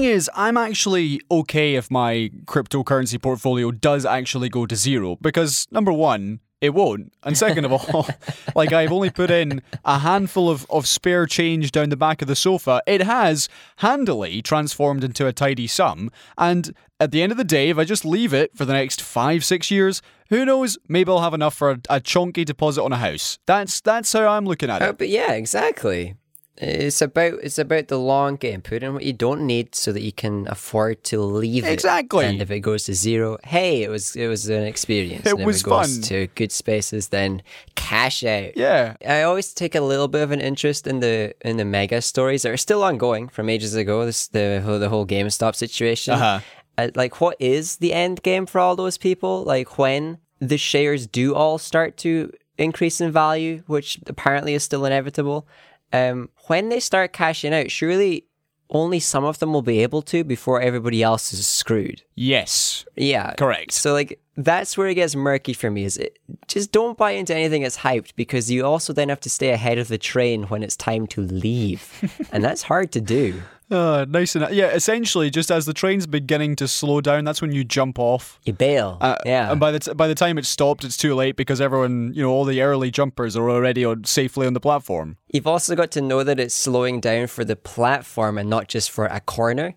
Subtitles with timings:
[0.00, 5.66] Thing is, I'm actually okay if my cryptocurrency portfolio does actually go to zero because
[5.70, 7.12] number one, it won't.
[7.22, 8.08] And second of all,
[8.56, 12.28] like I've only put in a handful of, of spare change down the back of
[12.28, 12.80] the sofa.
[12.86, 16.10] It has handily transformed into a tidy sum.
[16.38, 19.02] And at the end of the day, if I just leave it for the next
[19.02, 20.78] five, six years, who knows?
[20.88, 23.38] Maybe I'll have enough for a, a chunky deposit on a house.
[23.46, 24.98] That's that's how I'm looking at Uh, it.
[24.98, 26.14] but yeah, exactly.
[26.62, 28.60] It's about it's about the long game.
[28.60, 31.72] Put in what you don't need so that you can afford to leave it.
[31.72, 32.26] Exactly.
[32.26, 35.24] And if it goes to zero, hey, it was it was an experience.
[35.26, 36.02] It and was if it goes fun.
[36.02, 37.42] to good spaces, then
[37.76, 38.56] cash out.
[38.56, 38.96] Yeah.
[39.08, 42.42] I always take a little bit of an interest in the in the mega stories
[42.42, 44.04] that are still ongoing from ages ago.
[44.04, 46.14] This the whole- the whole GameStop situation.
[46.14, 46.40] Uh-huh.
[46.78, 49.44] Uh, like, what is the end game for all those people?
[49.44, 54.84] Like, when the shares do all start to increase in value, which apparently is still
[54.86, 55.46] inevitable,
[55.92, 58.26] um, when they start cashing out, surely
[58.70, 62.02] only some of them will be able to before everybody else is screwed.
[62.14, 62.84] Yes.
[62.96, 63.34] Yeah.
[63.34, 63.72] Correct.
[63.72, 67.34] So like that's where it gets murky for me is it just don't buy into
[67.34, 70.62] anything that's hyped because you also then have to stay ahead of the train when
[70.62, 72.28] it's time to leave.
[72.32, 73.42] and that's hard to do.
[73.70, 74.50] Uh, nice enough.
[74.52, 78.40] Yeah, essentially, just as the train's beginning to slow down, that's when you jump off.
[78.44, 78.98] You bail.
[79.00, 79.50] Uh, yeah.
[79.50, 82.22] And by the t- by the time it's stopped, it's too late because everyone, you
[82.22, 85.18] know, all the early jumpers are already on, safely on the platform.
[85.32, 88.90] You've also got to know that it's slowing down for the platform and not just
[88.90, 89.74] for a corner.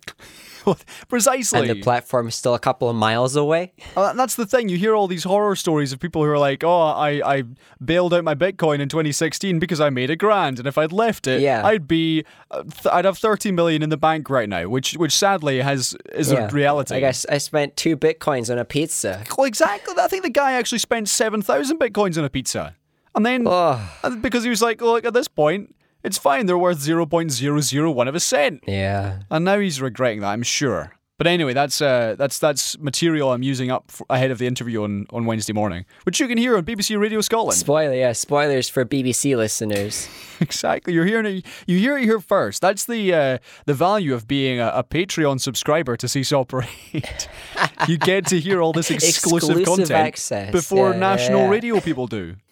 [1.08, 1.60] Precisely.
[1.60, 3.72] And the platform is still a couple of miles away.
[3.96, 4.68] Uh, that's the thing.
[4.68, 7.42] You hear all these horror stories of people who are like, "Oh, I, I
[7.84, 11.26] bailed out my Bitcoin in 2016 because I made a grand, and if I'd left
[11.26, 11.66] it, Yeah.
[11.66, 15.12] I'd be, uh, th- I'd have 30 million in the bank right now." Which, which
[15.16, 16.94] sadly has is a reality.
[16.96, 19.22] I guess I spent two bitcoins on a pizza.
[19.36, 19.94] Well, exactly.
[19.98, 22.74] I think the guy actually spent 7,000 bitcoins on a pizza.
[23.14, 23.80] And then, Oh,
[24.20, 26.46] because he was like, look, at this point, it's fine.
[26.46, 28.62] They're worth 0.001 of a cent.
[28.66, 29.22] yeah.
[29.30, 30.92] And now he's regretting that, I'm sure.
[31.16, 34.82] But anyway, that's uh, that's that's material I'm using up f ahead of the interview
[34.82, 37.56] on, on Wednesday morning, which you can hear on BBC Radio Scotland.
[37.56, 40.08] Spoiler, yeah, spoilers for BBC listeners.
[40.40, 41.46] exactly, you're hearing it.
[41.68, 42.60] You hear it here first.
[42.60, 46.68] That's the uh, the value of being a, a Patreon subscriber to Seesaw Parade.
[47.88, 51.48] you get to hear all this exclusive, Exclusive content access, before yeah, national yeah.
[51.48, 52.34] radio people do.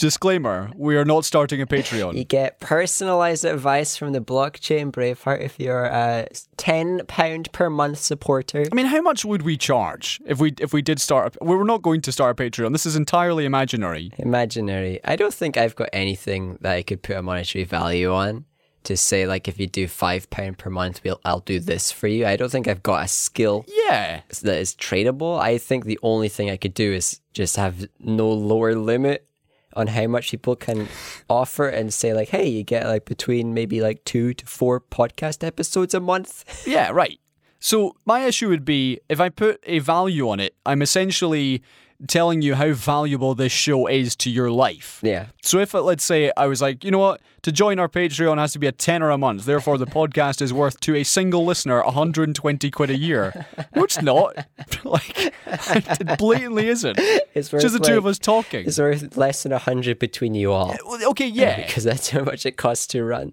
[0.00, 2.16] Disclaimer: We are not starting a Patreon.
[2.16, 7.98] You get personalized advice from the blockchain Braveheart if you're a ten pound per month
[7.98, 8.64] supporter.
[8.72, 11.36] I mean, how much would we charge if we if we did start?
[11.38, 12.72] A, we were not going to start a Patreon.
[12.72, 14.10] This is entirely imaginary.
[14.16, 15.00] Imaginary.
[15.04, 18.46] I don't think I've got anything that I could put a monetary value on
[18.84, 22.06] to say like if you do five pound per month, we'll I'll do this for
[22.08, 22.24] you.
[22.24, 25.38] I don't think I've got a skill Yeah, that is tradable.
[25.38, 29.26] I think the only thing I could do is just have no lower limit
[29.74, 30.88] on how much people can
[31.28, 35.46] offer and say like, hey, you get like between maybe like two to four podcast
[35.46, 36.64] episodes a month.
[36.66, 37.18] yeah, right.
[37.60, 41.62] So my issue would be if I put a value on it, I'm essentially
[42.08, 45.00] telling you how valuable this show is to your life.
[45.02, 45.26] Yeah.
[45.42, 48.52] So if let's say I was like, you know what, to join our Patreon has
[48.52, 49.44] to be a tenner a month.
[49.44, 53.46] Therefore, the podcast is worth to a single listener 120 quid a year.
[53.74, 54.46] No, it's not.
[54.84, 56.98] like it blatantly isn't.
[57.34, 58.66] It's Just the worth, two of us talking.
[58.66, 60.76] It's worth less than a hundred between you all.
[61.04, 61.66] Okay, yeah.
[61.70, 63.32] Because that's how much it costs to run.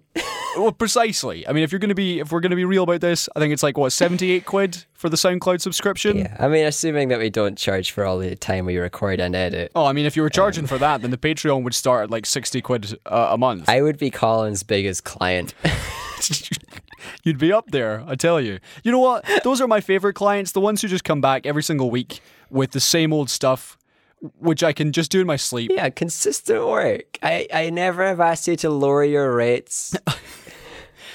[0.56, 1.46] Well, precisely.
[1.46, 3.28] I mean, if you're going to be, if we're going to be real about this,
[3.34, 6.18] I think it's like what 78 quid for the SoundCloud subscription.
[6.18, 6.36] Yeah.
[6.38, 9.70] I mean, assuming that we don't charge for all the time we record and edit.
[9.76, 12.10] Oh, I mean, if you were charging for that, then the Patreon would start at
[12.10, 13.68] like 60 quid uh, a month.
[13.68, 15.54] I would be Colin's biggest client.
[17.22, 18.58] You'd be up there, I tell you.
[18.82, 19.24] You know what?
[19.44, 22.20] Those are my favorite clients, the ones who just come back every single week
[22.50, 23.76] with the same old stuff,
[24.38, 25.70] which I can just do in my sleep.
[25.74, 27.18] yeah, consistent work.
[27.22, 29.96] I, I never have asked you to lower your rates.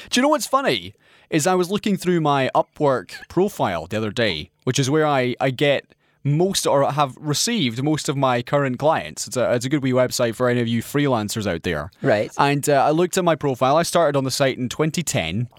[0.10, 0.94] Do you know what's funny?
[1.30, 5.36] Is I was looking through my Upwork profile the other day, which is where I,
[5.42, 5.86] I get
[6.24, 9.28] most or have received most of my current clients.
[9.28, 11.92] It's a, it's a good wee website for any of you freelancers out there.
[12.02, 12.32] Right.
[12.38, 13.76] And uh, I looked at my profile.
[13.78, 15.50] I started on the site in 2010.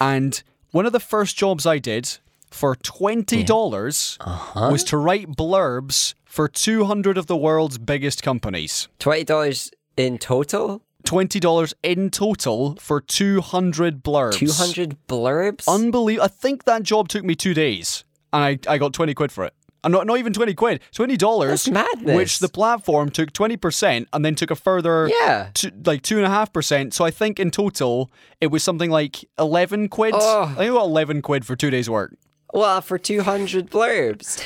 [0.00, 2.18] And one of the first jobs I did
[2.50, 8.88] for $20 was to write blurbs for 200 of the world's biggest companies.
[9.00, 10.82] $20 in total?
[11.04, 14.38] $20 in total for 200 blurbs.
[14.38, 15.68] 200 blurbs?
[15.68, 16.24] Unbelievable.
[16.24, 19.44] I think that job took me two days and I, I got 20 quid for
[19.44, 19.54] it.
[19.84, 21.48] Uh, and not, not even 20 quid, $20.
[21.48, 22.16] That's madness.
[22.16, 25.50] Which the platform took 20% and then took a further, Yeah.
[25.54, 26.92] two, like 2.5%.
[26.94, 28.10] So I think in total
[28.40, 30.14] it was something like 11 quid.
[30.16, 30.44] Oh.
[30.44, 32.14] I think got 11 quid for two days' work.
[32.52, 34.42] well, for 200 blurbs.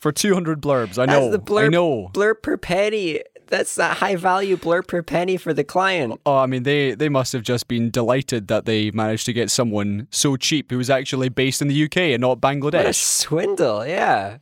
[0.00, 0.98] For 200 blurbs.
[0.98, 1.30] I know.
[1.30, 2.10] That's the blurb, I know.
[2.12, 3.20] blurb per penny.
[3.48, 6.18] that's that high value blur per penny for the client.
[6.26, 9.50] Oh, I mean, they, they must have just been delighted that they managed to get
[9.50, 12.94] someone so cheap who was actually based in the UK and not What a Bangladesh.
[12.94, 14.38] swindle, yeah.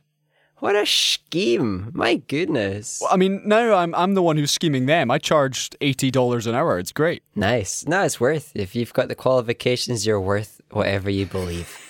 [0.61, 1.89] What a scheme.
[1.91, 3.01] My goodness.
[3.09, 5.09] I mean, now I'm I'm the one who's scheming them.
[5.09, 6.77] I charged eighty dollars an hour.
[6.77, 7.23] It's great.
[7.35, 7.87] Nice.
[7.87, 8.51] No, it's worth.
[8.53, 11.77] If you've got the qualifications, you're worth whatever you believe.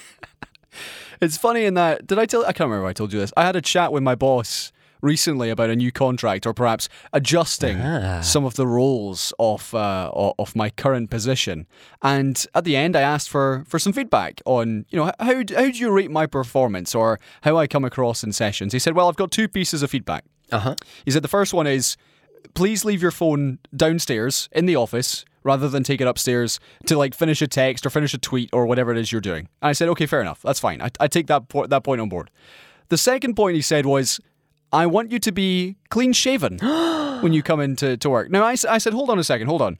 [1.22, 2.08] It's funny in that.
[2.08, 2.42] Did I tell?
[2.46, 2.88] I can't remember.
[2.88, 3.32] If I told you this.
[3.38, 4.72] I had a chat with my boss
[5.02, 7.78] recently about a new contract, or perhaps adjusting
[8.22, 11.68] some of the roles of uh, of my current position.
[12.02, 15.44] And at the end, I asked for for some feedback on you know how how
[15.44, 18.74] do you rate my performance or how I come across in sessions.
[18.74, 20.76] He said, "Well, I've got two pieces of feedback." Uh huh.
[21.06, 21.98] He said the first one is
[22.54, 27.16] please leave your phone downstairs in the office rather than take it upstairs to like
[27.16, 29.48] finish a text or finish a tweet or whatever it is you're doing.
[29.62, 30.42] And I said, okay, fair enough.
[30.42, 30.82] That's fine.
[30.82, 32.30] I, I take that, po- that point on board.
[32.90, 34.20] The second point he said was,
[34.72, 36.58] I want you to be clean shaven
[37.22, 38.30] when you come into to work.
[38.30, 39.78] Now, I said, hold on a second, hold on.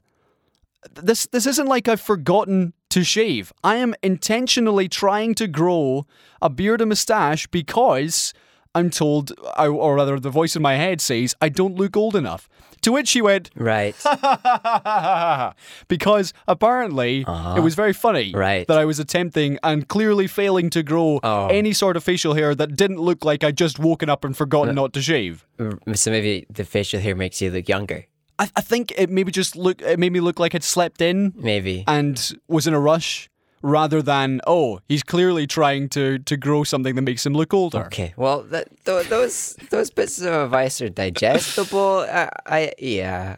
[0.94, 3.52] This, this isn't like I've forgotten to shave.
[3.62, 6.06] I am intentionally trying to grow
[6.42, 8.34] a beard and mustache because
[8.74, 12.16] I'm told, I- or rather, the voice in my head says, I don't look old
[12.16, 12.48] enough.
[12.82, 13.94] To which he went, Right.
[15.88, 17.54] because apparently uh-huh.
[17.56, 18.66] it was very funny Right.
[18.66, 21.46] that I was attempting and clearly failing to grow Oh.
[21.46, 24.70] any sort of facial hair that didn't look like I'd just woken up and forgotten
[24.78, 25.46] uh, not to shave.
[25.58, 28.06] Mm, so maybe the facial hair makes you look younger.
[28.38, 31.32] I, I think it maybe just look it made me look like I'd slept in
[31.36, 31.84] Maybe.
[31.86, 33.28] and was in a rush
[33.62, 37.86] rather than oh he's clearly trying to to grow something that makes him look older.
[37.86, 38.12] Okay.
[38.16, 42.00] Well, that, th- those those bits of advice are digestible.
[42.00, 43.36] I, uh, I yeah.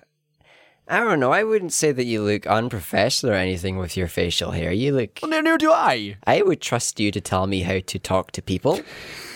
[0.87, 1.33] I don't know.
[1.33, 4.71] I wouldn't say that you look unprofessional or anything with your facial hair.
[4.71, 5.19] You look.
[5.23, 6.17] Well, neither do I.
[6.27, 8.81] I would trust you to tell me how to talk to people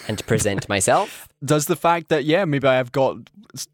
[0.09, 1.27] and to present myself.
[1.43, 3.17] Does the fact that yeah maybe I've got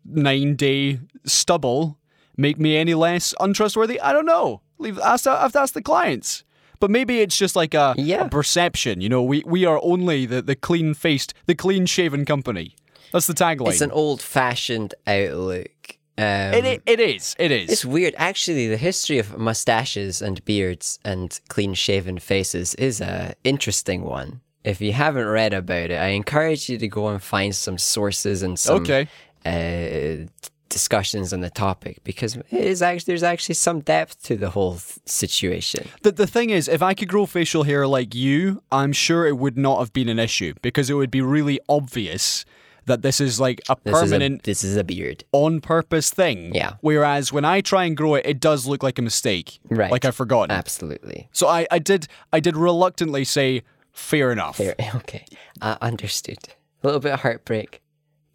[0.04, 1.98] nine day stubble
[2.36, 4.00] make me any less untrustworthy?
[4.00, 4.60] I don't know.
[4.78, 6.44] Leave ask I've to ask the clients.
[6.84, 8.26] But maybe it's just like a, Yeah.
[8.26, 9.00] a perception.
[9.00, 12.76] You know, we, we are only the, the clean faced, the clean shaven company.
[13.10, 13.68] That's the tagline.
[13.70, 15.70] It's an old-fashioned outlook.
[16.18, 17.34] Um, it, it is.
[17.38, 17.70] It is.
[17.70, 18.12] It's weird.
[18.18, 24.42] Actually, the history of mustaches and beards and clean shaven faces is a interesting one.
[24.62, 28.42] If you haven't read about it, I encourage you to go and find some sources
[28.42, 29.08] and some Okay.
[29.46, 30.26] uh,
[30.74, 34.76] discussions on the topic because it is actually there's actually some depth to the whole
[35.06, 35.88] situation.
[36.02, 39.38] The, the thing is, if I could grow facial hair like you, I'm sure it
[39.38, 42.44] would not have been an issue because it would be really obvious
[42.86, 45.22] that this is like a This permanent, is a, this is a beard.
[45.32, 46.54] on purpose thing.
[46.54, 46.72] Yeah.
[46.82, 49.58] Whereas when I try and grow it, it does look like a mistake.
[49.70, 49.90] Right.
[49.92, 50.50] Like I've forgotten.
[50.50, 51.28] Absolutely.
[51.32, 53.62] So I, I did I did reluctantly say
[53.92, 54.56] fair enough.
[54.56, 54.74] Fair.
[54.96, 55.24] Okay.
[55.62, 56.38] Uh, understood.
[56.82, 57.80] A little bit of heartbreak.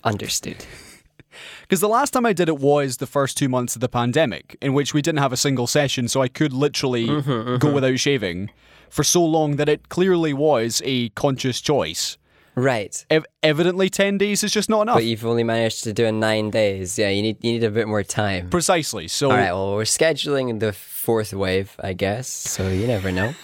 [0.03, 0.65] Understood.
[1.69, 4.57] Because the last time I did it was the first two months of the pandemic,
[4.59, 7.99] in which we didn't have a single session, so I could literally Mm-hmm, go without
[7.99, 8.49] shaving
[8.89, 12.17] for so long that it clearly was a conscious choice.
[12.55, 13.05] Right.
[13.11, 14.95] Ev- evidently, ten days is just not enough.
[14.95, 16.97] But you've only managed to do it in nine days.
[16.97, 18.49] Yeah, you need you need a bit more time.
[18.49, 19.07] Precisely.
[19.07, 19.53] So All right.
[19.53, 22.27] Well, we're scheduling the fourth wave, I guess.
[22.27, 23.35] So you never know.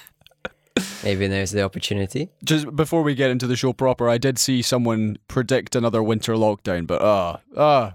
[1.03, 2.29] Maybe there's the opportunity.
[2.43, 6.33] just before we get into the show proper, I did see someone predict another winter
[6.33, 7.91] lockdown, but uh, uh,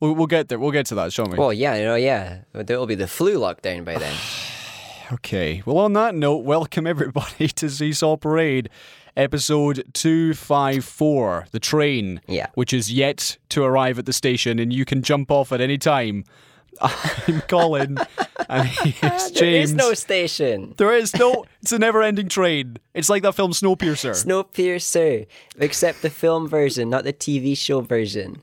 [0.00, 0.58] we'll, we'll get there.
[0.58, 1.38] We'll get to that, shall we?
[1.38, 2.40] Well, yeah, you know, yeah.
[2.52, 4.14] But there will be the flu lockdown by then.
[5.12, 5.60] Okay.
[5.66, 8.70] Well, on that note, welcome everybody to Seesaw Parade,
[9.16, 12.46] episode 254, The Train, Yeah.
[12.54, 15.78] which is yet to arrive at the station, and you can jump off at any
[15.78, 16.22] time.
[16.80, 17.98] I'm Colin,
[18.48, 20.74] and he's is There is no station.
[20.76, 22.76] there is no, it's a never ending train.
[22.94, 24.12] It's like that film Snowpiercer.
[24.12, 25.26] Snowpiercer,
[25.58, 28.42] except the film version, not the TV show version.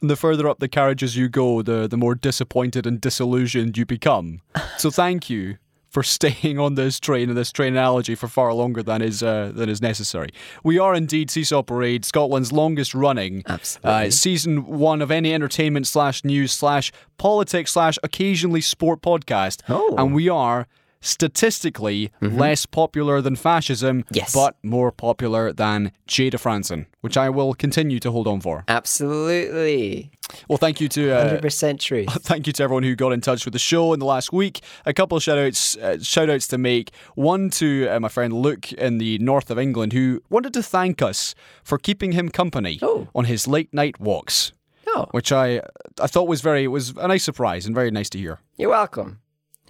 [0.00, 3.86] And the further up the carriages you go, the, the more disappointed and disillusioned you
[3.86, 4.40] become.
[4.76, 5.58] So thank you
[5.88, 9.52] for staying on this train and this train analogy for far longer than is uh,
[9.54, 10.30] than is necessary.
[10.64, 14.08] We are indeed Seesaw Parade, Scotland's longest running Absolutely.
[14.08, 19.62] uh, season one of any entertainment slash news slash politics slash occasionally sport podcast.
[19.68, 19.94] Oh.
[19.96, 20.66] And we are
[21.04, 24.32] statistically less popular than fascism, Yes.
[24.34, 28.64] but more popular than Jada Franson, which I will continue to hold on for.
[28.68, 30.10] Absolutely.
[30.48, 32.08] Well, thank you to uh, 100% truth.
[32.22, 34.60] thank you to everyone who got in touch with the show in the last week.
[34.86, 36.90] A couple of shout outs, uh, shout outs to make.
[37.14, 41.02] One to uh, my friend Luke in the north of England who wanted to thank
[41.02, 43.08] us for keeping him company Oh.
[43.14, 44.52] on his late night walks,
[44.88, 45.60] Oh, which I
[46.00, 48.38] I thought was very was a nice surprise and very nice to hear.
[48.56, 49.20] you're welcome.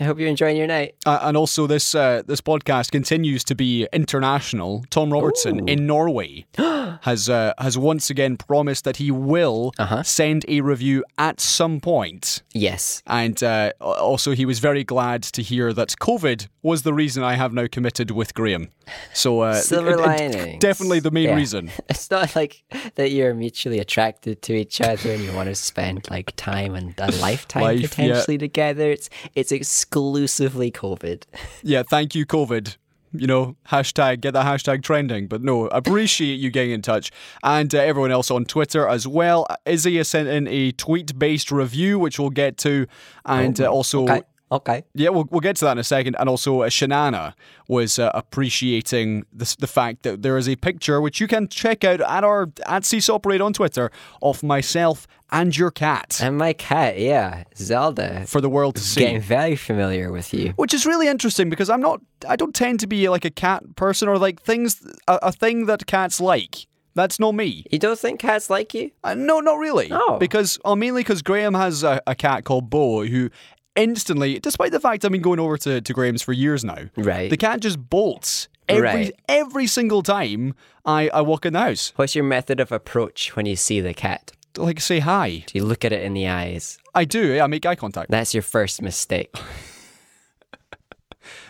[0.00, 0.96] I hope you're enjoying your night.
[1.06, 4.84] Uh, and also, this uh, this podcast continues to be international.
[4.90, 5.72] Tom Robertson Ooh.
[5.72, 6.46] in Norway
[7.02, 10.02] has uh, has once again promised that he will Uh-huh.
[10.02, 12.42] send a review at some point.
[12.52, 13.02] Yes.
[13.06, 17.34] And uh, also, he was very glad to hear that COVID was the reason I
[17.36, 18.68] have now committed with Graham.
[19.12, 21.36] So, uh, Silver it- definitely the main Yeah.
[21.36, 21.70] reason.
[21.88, 22.62] It's not like
[22.94, 26.94] that you're mutually attracted to each other and you want to spend like time and
[26.98, 27.88] a lifetime Life, yeah.
[27.88, 28.90] potentially together.
[28.90, 31.22] It's it's exclusively COVID.
[31.62, 32.76] Yeah, thank you, COVID.
[33.16, 35.28] You know, hashtag, get that hashtag trending.
[35.28, 37.12] But no, appreciate you getting in touch.
[37.44, 39.46] And uh, everyone else on Twitter as well.
[39.64, 42.86] Izzy has sent in a tweet based review, which we'll get to.
[43.24, 44.22] And uh, also, Okay.
[44.54, 44.84] Okay.
[44.94, 46.16] yeah, we'll, we'll get to that in a second.
[46.18, 47.34] And also, uh, Shanana
[47.68, 51.82] was uh, appreciating the, the fact that there is a picture, which you can check
[51.84, 53.90] out at our at Seesaw Parade on Twitter,
[54.22, 59.00] of myself and your cat And my cat, yeah, Zelda, for the world to see.
[59.00, 60.52] getting very familiar with you.
[60.56, 63.62] which is really interesting because I'm not I don't tend to be like a cat
[63.76, 66.66] person or like things a, a thing that cats like.
[66.96, 67.64] That's not me.
[67.72, 68.92] You don't think cats like you?
[69.02, 69.88] Uh, no, not really.
[69.90, 70.16] Oh.
[70.20, 73.30] Because well, mainly because Graham has a, a cat called Bo who
[73.76, 77.30] instantly, despite the fact I've been going over to, to Graham's for years now, Right.
[77.30, 79.14] the cat just bolts every Right.
[79.28, 80.54] every single time
[80.84, 81.92] I, I walk in the house.
[81.96, 84.32] What's your method of approach when you see the cat?
[84.56, 85.44] Like say hi.
[85.46, 86.78] Do you look at it in the eyes?
[86.94, 87.34] I do.
[87.34, 87.42] Eh?
[87.42, 88.10] I make eye contact.
[88.10, 89.34] That's your first mistake.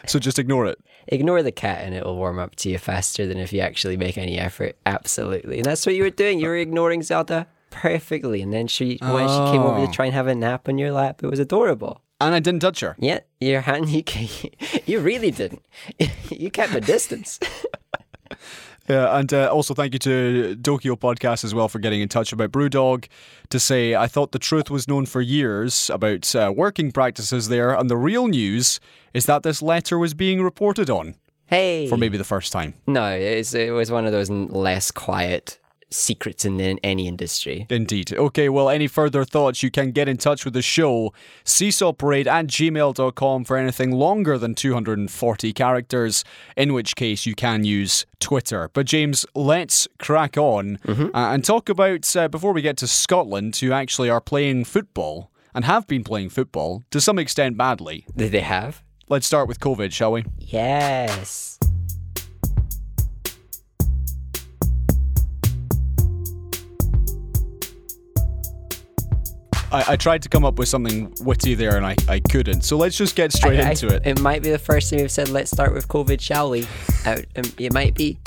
[0.07, 0.78] So just ignore it.
[1.09, 3.97] Ignore the cat and it will warm up to you faster than if you actually
[3.97, 4.76] make any effort.
[4.87, 5.57] Absolutely.
[5.57, 6.38] And that's what you were doing.
[6.38, 8.43] You were ignoring Zelda perfectly.
[8.43, 9.87] And then she, when she came over Oh.
[9.87, 12.02] to try and have a nap on your lap, it was adorable.
[12.25, 12.97] And I didn't touch her.
[12.99, 14.02] Yeah, your hand, you,
[14.87, 15.62] you really didn't.
[16.31, 17.38] You kept a distance.
[18.87, 22.35] Yeah, and uh, also thank you to Dokio Podcast as well for getting in touch
[22.35, 23.07] about Brewdog
[23.49, 27.73] to say I thought the truth was known for years about uh, working practices there,
[27.75, 28.81] and the real news
[29.14, 31.14] is that this letter was being reported on
[31.47, 31.87] Hey.
[31.88, 32.75] for maybe the first time.
[32.87, 35.59] No, it's, it was one of those less quiet
[35.94, 37.66] secrets in any industry.
[37.70, 38.12] Indeed.
[38.12, 41.12] Okay, well, any further thoughts, you can get in touch with the show,
[41.44, 46.24] seesawparade at gmail.com for anything longer than 240 characters,
[46.56, 48.70] in which case you can use Twitter.
[48.72, 53.56] But, James, let's crack on uh, and talk about, uh, before we get to Scotland,
[53.56, 58.06] who actually are playing football and have been playing football to some extent badly.
[58.16, 58.82] Did they have?
[59.08, 60.24] Let's start with COVID, shall we?
[60.38, 61.53] Yes.
[69.75, 72.62] I, I tried to come up with something witty there and I, I couldn't.
[72.62, 74.07] So let's just get straight I- into it.
[74.07, 76.66] It might be the first time we've said, let's start with COVID, shall we?
[77.04, 78.19] Uh, um, it might be.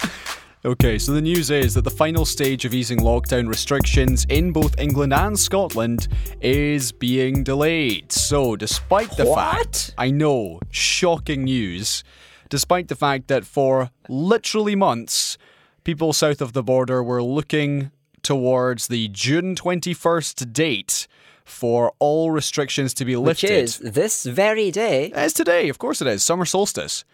[0.65, 4.77] Okay, so the news is that the final stage of easing lockdown restrictions in both
[4.77, 6.09] England and Scotland
[6.41, 8.11] is being delayed.
[8.11, 9.39] So, despite the What?
[9.39, 12.03] fact, I know, shocking news,
[12.49, 15.37] despite the fact that for literally months,
[15.85, 21.07] people south of the border were looking towards the June 21st date
[21.47, 23.49] for all restrictions to be lifted.
[23.49, 25.11] Which is this very day.
[25.15, 27.05] It's today, of course it is, summer solstice.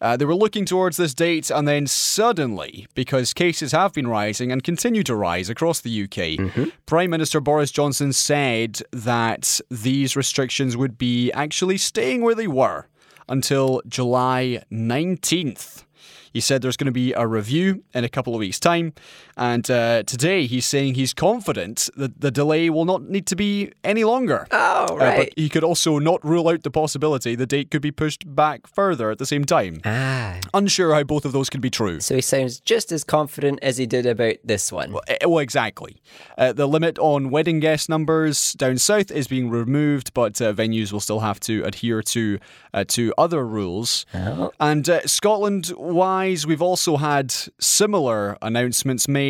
[0.00, 4.50] Uh, they were looking towards this date, and then suddenly, because cases have been rising
[4.50, 10.76] and continue to rise across the UK, Prime Minister Boris Johnson said that these restrictions
[10.76, 12.88] would be actually staying where they were
[13.28, 15.84] until July 19th.
[16.32, 18.94] He said there's going to be a review in a couple of weeks' time,
[19.36, 23.72] and uh, today he's saying he's confident that the delay will not need to be
[23.84, 24.46] any longer.
[24.50, 25.16] Oh, Uh, right.
[25.18, 28.66] but he could also not rule out the possibility the date could be pushed back
[28.66, 29.80] further at the same time.
[29.84, 30.38] ah.
[30.54, 32.00] Unsure how both of those could be true.
[32.00, 34.94] So he sounds just as confident as he did about this one.
[35.08, 36.02] Eh, Well, exactly.
[36.36, 40.92] Uh, the limit on wedding guest numbers down south is being removed, but uh, venues
[40.92, 42.38] will still have to adhere to
[42.74, 44.06] uh, to other rules.
[44.58, 49.22] And uh, Scotland wise, we've also had similar announcements made.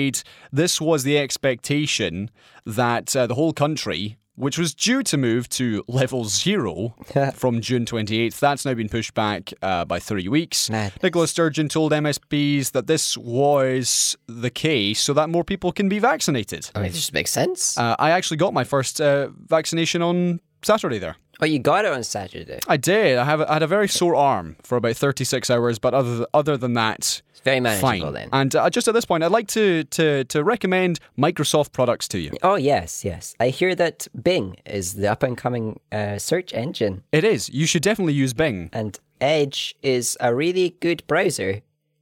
[0.52, 2.30] This was the expectation
[2.66, 4.16] that uh, the whole country.
[4.34, 6.94] Which was due to move to level zero
[7.34, 8.40] from June 28th.
[8.40, 10.70] That's now been pushed back uh, by three weeks.
[10.70, 11.02] Madness.
[11.02, 15.98] Nicola Sturgeon told MSPs that this was the case so that more people can be
[15.98, 16.70] vaccinated.
[16.74, 17.76] I mean, it just makes sense.
[17.76, 21.16] Uh, I actually got my first uh, vaccination on Saturday there.
[21.42, 22.60] Oh, you got it on Saturday.
[22.68, 23.18] I did.
[23.18, 26.56] I, have, I had a very sore arm for about 36 hours, but other, other
[26.56, 28.12] than that, It's very manageable fine.
[28.14, 28.28] then.
[28.32, 32.18] And uh, just at this point, I'd like to, to, to recommend Microsoft products to
[32.18, 32.30] you.
[32.42, 33.34] Oh, yes, yes.
[33.40, 37.48] I hear that Bing is the up and coming uh, search engine, It is.
[37.50, 38.70] You should definitely use Bing.
[38.72, 41.60] and Edge is a really good browser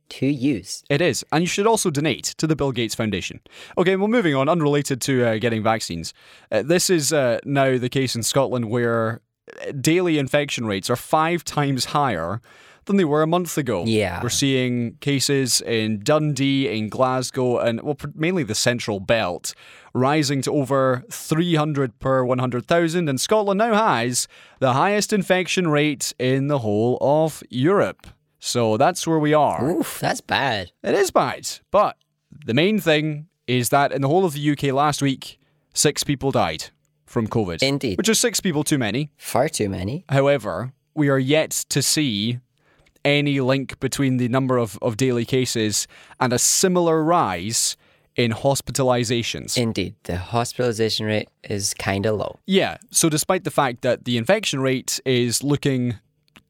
[0.09, 0.83] to use.
[0.91, 1.25] It is.
[1.31, 3.41] And you should also donate to the Bill Gates Foundation.
[3.79, 6.13] Okay, well, moving on, unrelated to uh, getting vaccines.
[6.51, 9.21] Uh, this is uh, now the case in Scotland where
[9.81, 12.41] daily infection rates are five times higher
[12.87, 13.85] than they were a month ago.
[13.85, 14.23] Yeah.
[14.23, 19.55] We're seeing cases in Dundee, in Glasgow, and well, mainly the Central Belt,
[19.95, 23.09] rising to over 300 per 100,000.
[23.09, 24.27] And Scotland now has
[24.59, 28.07] the highest infection rate in the whole of Europe.
[28.39, 29.71] So that's where we are.
[29.71, 30.73] Oof, that's bad.
[30.83, 31.49] It is bad.
[31.71, 31.97] But
[32.45, 35.39] the main thing is that in the whole of the UK last week,
[35.75, 36.71] six people died
[37.11, 37.61] from COVID.
[37.63, 37.99] Indeed.
[37.99, 39.11] Which is six people too many.
[39.17, 40.05] Far too many.
[40.09, 42.39] However, we are yet to see
[43.05, 45.89] any link between the number of, of daily cases
[46.21, 47.77] and a similar rise
[48.15, 49.57] in hospitalizations.
[49.57, 52.39] Indeed, the hospitalization rate is kind of low.
[52.47, 55.97] yeah, so despite the fact that the infection rate is looking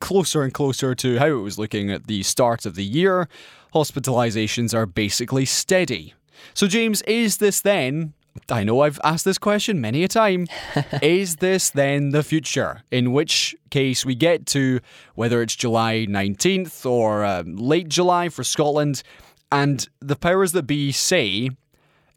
[0.00, 3.28] closer and closer to how it was looking at the start of the year,
[3.74, 6.14] hospitalizations are basically steady.
[6.54, 8.14] So, James, is this then?
[8.48, 10.46] I know I've asked this question many a time.
[11.02, 12.82] is this then the future?
[12.90, 14.80] In which case we get to
[15.14, 19.02] whether it's July 19th or uh, late July for Scotland,
[19.52, 21.50] and the powers that be say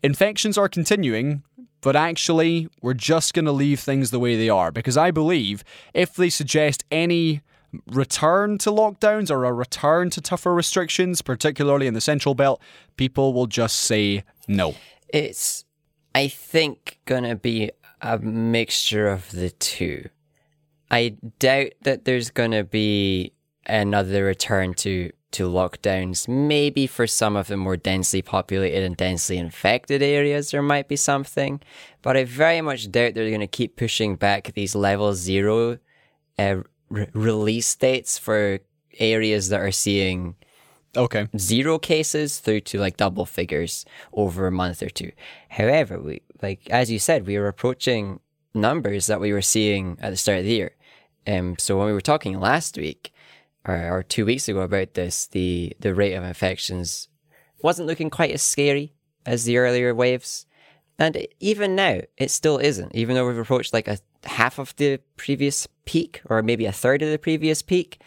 [0.04, 1.44] infections are continuing,
[1.82, 4.72] but actually we're just going to leave things the way they are.
[4.72, 5.64] Because I believe
[5.94, 7.42] if they suggest any
[7.88, 12.62] return to lockdowns or a return to tougher restrictions, particularly in the Central Belt,
[12.98, 14.76] people will just say no.
[15.10, 15.66] It's,
[16.16, 20.10] I think, gonna be a mixture of the two.
[20.92, 23.34] I doubt that there's gonna be
[23.66, 26.28] another return to to lockdowns.
[26.28, 30.96] Maybe for some of the more densely populated and densely infected areas, there might be
[30.96, 31.60] something,
[32.04, 35.80] but I very much doubt they're gonna keep pushing back these level zero
[36.38, 36.58] uh,
[36.90, 38.60] re- release dates for
[39.00, 40.36] areas that are seeing
[40.96, 41.28] Okay.
[41.38, 45.12] zero cases through to like double figures over a month or two.
[45.50, 48.20] However, we like as you said, we were approaching
[48.54, 50.72] numbers that we were seeing at the start of the year.
[51.26, 53.14] Um, so when we were talking last week
[53.66, 57.08] or, or two weeks ago about this, the the rate of infections
[57.62, 58.94] wasn't looking quite as scary
[59.26, 60.46] as the earlier waves,
[61.00, 62.94] and even now it still isn't.
[62.94, 67.02] Even though we've approached like a half of the previous peak, or maybe a third
[67.02, 68.00] of the previous peak,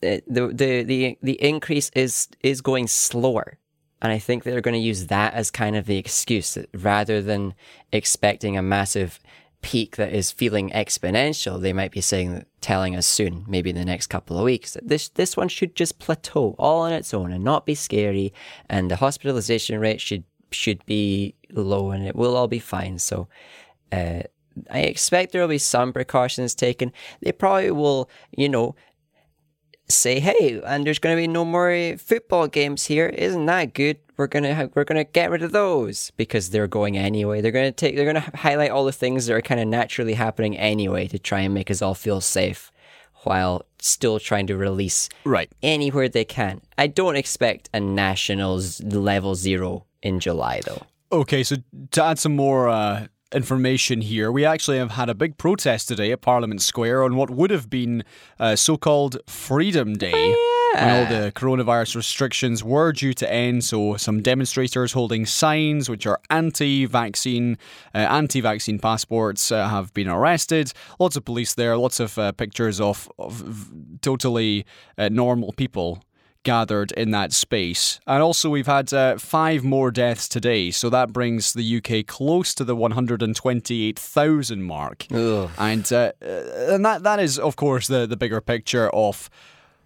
[0.00, 3.58] the the the the increase is is going slower
[4.02, 7.54] and i think they're going to use that as kind of the excuse rather than
[7.92, 9.20] expecting a massive
[9.62, 13.84] peak that is feeling exponential they might be saying telling us soon maybe in the
[13.84, 17.32] next couple of weeks that this this one should just plateau all on its own
[17.32, 18.32] and not be scary
[18.68, 23.28] and the hospitalization rate should should be low and it will all be fine so
[23.92, 24.20] uh
[24.70, 26.92] I expect there will be some precautions taken.
[27.20, 28.74] They probably will, you know,
[29.88, 33.06] say, "Hey, and there's going to be no more football games here.
[33.06, 33.98] Isn't that good?
[34.16, 37.42] We're gonna ha- we're gonna get rid of those because they're going anyway.
[37.42, 40.56] They're gonna take they're gonna highlight all the things that are kind of naturally happening
[40.56, 42.72] anyway to try and make us all feel safe,
[43.24, 45.50] while still trying to release Right.
[45.62, 46.62] anywhere they can.
[46.78, 50.82] I don't expect a nationals level zero in July though.
[51.12, 51.56] Okay, so
[51.90, 56.10] to add some more uh, information here, we actually have had a big protest today
[56.10, 58.02] at Parliament Square on what would have been
[58.40, 60.34] uh, so called Freedom Day.
[60.74, 66.06] When all the coronavirus restrictions were due to end, so some demonstrators holding signs which
[66.06, 67.56] are anti-vaccine,
[67.94, 70.72] uh, anti-vaccine passports uh, have been arrested.
[70.98, 73.72] Lots of police there, lots of uh, pictures of, of
[74.02, 74.66] totally
[74.98, 76.02] uh, normal people
[76.46, 77.98] gathered in that space.
[78.06, 82.54] And also, we've had uh, five more deaths today, so that brings the UK close
[82.54, 85.06] to the 128,000 mark.
[85.12, 85.50] Ugh.
[85.58, 86.26] And uh, uh,
[86.68, 89.28] and that that is, of course, the the bigger picture of.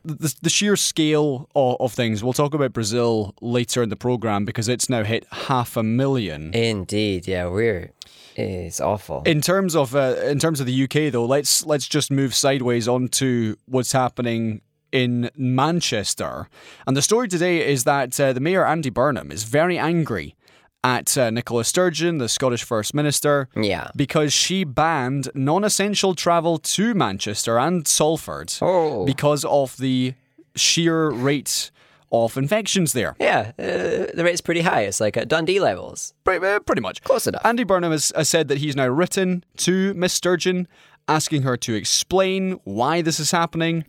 [0.02, 2.24] The, the sheer scale of, of things.
[2.24, 6.54] We'll talk about Brazil later in the program because it's now hit half a million.
[6.54, 7.92] Indeed, yeah, we're
[8.34, 9.22] it's awful.
[9.26, 12.88] In terms of uh, in terms of the UK though, let's let's just move sideways
[12.88, 14.62] onto what's happening
[14.92, 16.48] in Manchester.
[16.86, 20.34] And the story today is that uh, the mayor Andy Burnham is very angry
[20.82, 23.90] at uh, Nicola Sturgeon, the Scottish First Minister, yeah.
[23.94, 29.04] because she banned non-essential travel to Manchester and Salford Oh.
[29.04, 30.14] because of the
[30.56, 31.70] sheer rate
[32.12, 33.14] of infections there.
[33.20, 34.80] Yeah, uh, the rate's pretty high.
[34.82, 36.12] It's like at Dundee levels.
[36.24, 37.02] Pretty, uh, pretty much.
[37.02, 37.42] Close enough.
[37.44, 40.66] Andy Burnham has, has said that he's now written to Miss Sturgeon
[41.08, 43.84] asking her to explain why this is happening.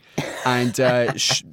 [0.46, 1.44] And uh, sh-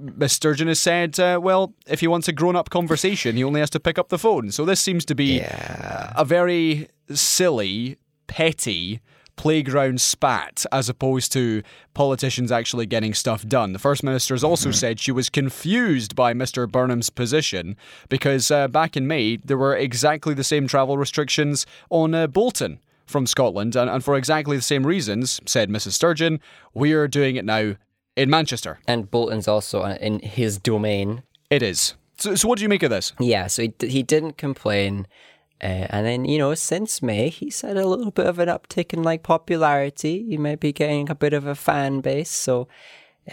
[0.00, 3.60] Miss Sturgeon has said, uh, well, if he wants a grown up conversation, he only
[3.60, 4.50] has to pick up the phone.
[4.50, 5.40] So this seems to be
[6.16, 9.00] a very silly, petty
[9.36, 13.72] playground spat as opposed to politicians actually getting stuff done.
[13.72, 16.70] The First Minister has also said she was confused by Mr.
[16.70, 17.76] Burnham's position
[18.08, 22.78] because uh, back in May there were exactly the same travel restrictions on uh, Bolton
[23.06, 25.92] from Scotland, and, and for exactly the same reasons, said Mrs.
[25.92, 26.40] Sturgeon,
[26.72, 27.76] we are doing it now
[28.16, 28.78] in Manchester.
[28.86, 31.22] And Bolton's also in his domain.
[31.50, 31.94] It is.
[32.16, 33.12] So, so what do you make of this?
[33.18, 35.06] Yeah, so he, d- he didn't complain.
[35.62, 38.92] Uh, and then, you know, since May, he's had a little bit of an uptick
[38.92, 40.24] in like popularity.
[40.28, 42.30] He might be getting a bit of a fan base.
[42.30, 42.68] So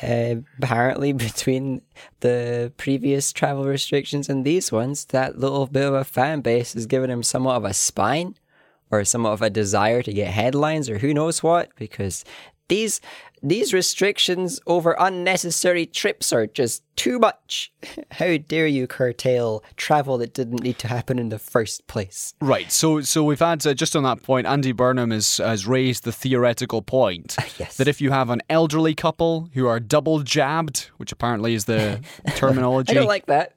[0.02, 1.82] uh, apparently, between
[2.22, 6.86] the previous travel restrictions and these ones, that little bit of a fan base has
[6.86, 8.36] given him somewhat of a spine
[8.92, 12.24] or somewhat of a desire to get headlines or who knows what because
[12.68, 13.02] these
[13.44, 17.72] these restrictions over unnecessary trips are just too much.
[18.12, 22.34] How dare you curtail travel that didn't need to happen in the first place?
[22.42, 22.72] Right.
[22.72, 24.46] So, so we've had uh, just on that point.
[24.46, 27.78] Andy Burnham has has raised the theoretical point Yes.
[27.78, 32.02] that if you have an elderly couple who are double jabbed, which apparently is the
[32.36, 33.56] terminology, I don't like that.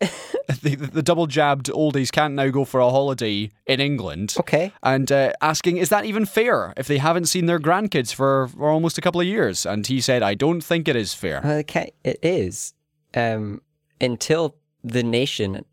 [0.62, 4.34] the, the double jabbed oldies can't now go for a holiday in England.
[4.38, 4.72] Okay.
[4.82, 8.68] And uh, asking, is that even fair if they haven't seen their grandkids for, for
[8.68, 9.66] almost a couple of years?
[9.74, 11.40] And he said, I don't think it is fair.
[11.44, 12.74] Okay, it is.
[13.14, 13.60] Um,
[14.00, 15.64] until the nation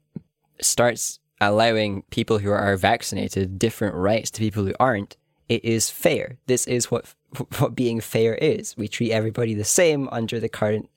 [0.60, 6.38] starts allowing people who are vaccinated different rights to people who aren't, it is fair.
[6.48, 7.14] This is what
[7.60, 8.76] what being fair is.
[8.76, 10.90] We treat everybody the same under the current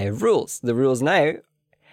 [0.00, 0.60] uh, rules.
[0.60, 1.34] The rules now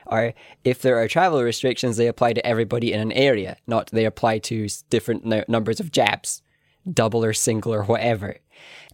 [0.07, 4.05] are if there are travel restrictions, they apply to everybody in an area, not they
[4.05, 6.40] apply to different nu- numbers of jabs,
[6.91, 8.37] double or single or whatever.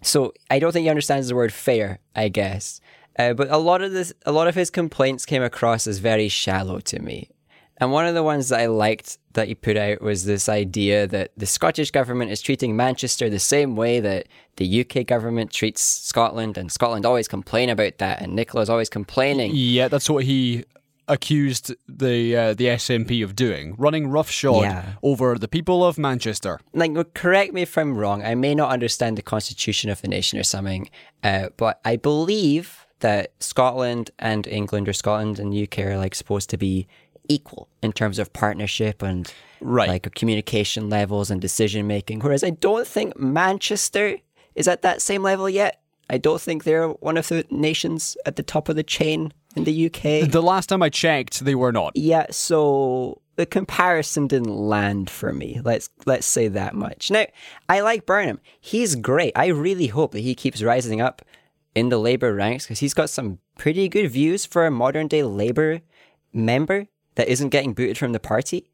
[0.02, 2.00] So I don't think he understands the word fair.
[2.16, 2.82] I guess,
[3.18, 6.28] uh, but a lot of this, a lot of his complaints came across as very
[6.28, 7.30] shallow to me.
[7.80, 11.06] And one of the ones that I liked that he put out was this idea
[11.08, 15.82] that the Scottish government is treating Manchester the same way that the UK government treats
[15.82, 19.52] Scotland, and Scotland always complain about that, and Nicola's always complaining.
[19.54, 20.66] Yeah, that's what he
[21.08, 24.94] accused the uh, the SNP of doing, running roughshod Yeah.
[25.02, 26.60] over the people of Manchester.
[26.74, 28.24] like well, correct me if I'm wrong.
[28.24, 30.90] I may not understand the constitution of the nation or something,
[31.24, 36.50] uh, but I believe that Scotland and England or Scotland and UK are like supposed
[36.50, 36.88] to be
[37.30, 39.90] equal in terms of partnership and Right.
[39.90, 42.20] like communication levels and decision making.
[42.20, 44.18] Whereas I don't think Manchester
[44.56, 45.82] is at that same level yet.
[46.10, 49.64] I don't think they're one of the nations at the top of the chain in
[49.64, 50.30] the UK.
[50.30, 51.94] The last time I checked, they were not.
[51.96, 55.62] Yeah, so the comparison didn't land for me.
[55.64, 57.12] Let's let's say that much.
[57.12, 57.26] Now,
[57.70, 58.40] I like Burnham.
[58.60, 59.34] He's great.
[59.36, 61.22] I really hope that he keeps rising up
[61.76, 65.24] in the Labour ranks because he's got some pretty good views for a modern day
[65.24, 65.82] Labour
[66.34, 68.72] member that isn't getting booted from the party.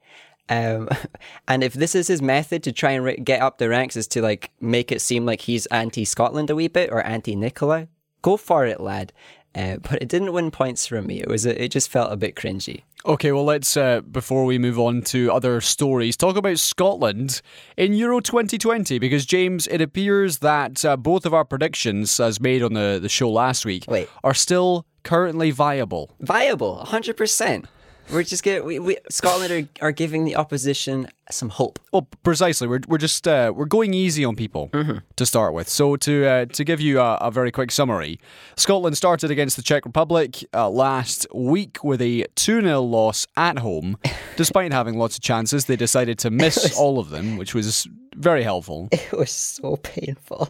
[0.49, 0.89] Um,
[1.47, 4.07] and if this is his method to try and ra- get up the ranks is
[4.09, 7.87] to like make it seem like he's anti Scotland a wee bit or anti Nicola,
[8.21, 9.11] go for it, lad.
[9.55, 11.21] Uh, but it didn't win points from me.
[11.21, 12.83] It was a, it just felt a bit cringy.
[13.05, 17.41] Okay, well, let's, uh, before we move on to other stories, talk about Scotland
[17.75, 22.63] in Euro 2020 because, James, it appears that uh, both of our predictions, as made
[22.63, 24.07] on the, the show last week, Wait.
[24.23, 26.15] are still currently viable.
[26.21, 27.65] viable, hundred percent.
[28.11, 31.79] We're just get we, we Scotland are, are giving the opposition some hope.
[31.91, 32.67] Well, precisely.
[32.67, 34.69] We're, we're just uh, we're going easy on people
[35.15, 35.69] to start with.
[35.69, 38.19] So to uh, to give you a, a very quick summary,
[38.55, 43.59] Scotland started against the Czech Republic uh, last week with a two 0 loss at
[43.59, 43.97] home.
[44.35, 48.43] Despite having lots of chances, they decided to miss all of them, which was very
[48.43, 48.89] helpful.
[48.91, 50.49] It was so painful.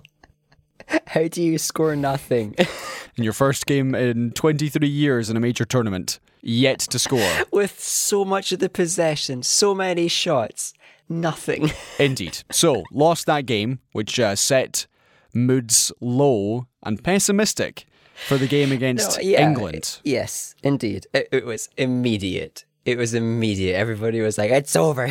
[1.08, 2.56] How do you score nothing
[3.16, 7.32] In your first game in 23 years in a major tournament, yet to score.
[7.52, 10.74] with so much of the possession, so many shots,
[11.10, 11.72] nothing?
[12.00, 12.44] Indeed.
[12.52, 14.86] So, lost that game, which uh, set
[15.34, 17.86] moods low and pessimistic
[18.28, 20.00] for the game against No, yeah, England.
[20.04, 21.08] Yes, indeed.
[21.14, 22.66] It, it was immediate.
[22.86, 23.76] It was immediate.
[23.76, 25.10] Everybody was like, "It's over.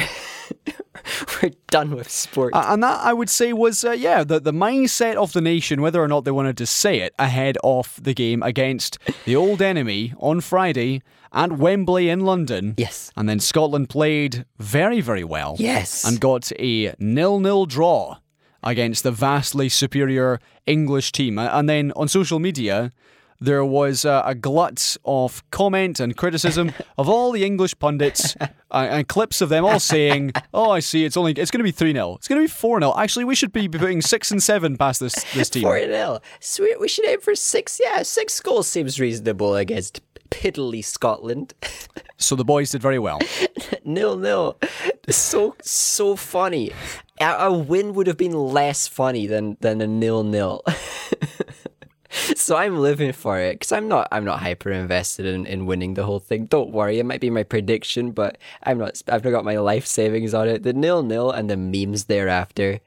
[1.43, 4.53] We're done with sport." Uh, and that I would say was, uh, yeah, the, the
[4.53, 8.13] mindset of the nation, whether or not they wanted to say it, ahead of the
[8.15, 12.75] game against the old enemy on Friday at Wembley in London.
[12.77, 13.11] Yes.
[13.17, 15.57] And then Scotland played very, very well.
[15.59, 16.05] Yes.
[16.05, 18.19] And got a nil-nil draw
[18.63, 21.39] against the vastly superior English team.
[21.39, 22.93] And then on social media,
[23.41, 28.47] there was uh, a glut of comment and criticism of all the English pundits uh,
[28.71, 31.05] and clips of them all saying, "Oh, I see.
[31.05, 33.25] It's only it's going to be three 0 It's going to be four 0 Actually,
[33.25, 36.23] we should be putting six and seven past this this team." Four nil.
[36.39, 36.79] Sweet.
[36.79, 37.81] We should aim for six.
[37.83, 40.01] Yeah, six goals seems reasonable against
[40.33, 41.55] piddly Scotland.
[42.17, 43.19] So the boys did very well.
[43.85, 44.59] nil nil.
[45.09, 46.71] So so funny.
[47.21, 50.63] A, a win would have been less funny than than a nil nil.
[52.37, 55.95] so I'm living for it because I'm not I'm not hyper invested in, in winning
[55.95, 56.47] the whole thing.
[56.47, 59.03] Don't worry, it might be my prediction, but I'm not.
[59.09, 60.63] I've not got my life savings on it.
[60.63, 62.81] The nil nil and the memes thereafter.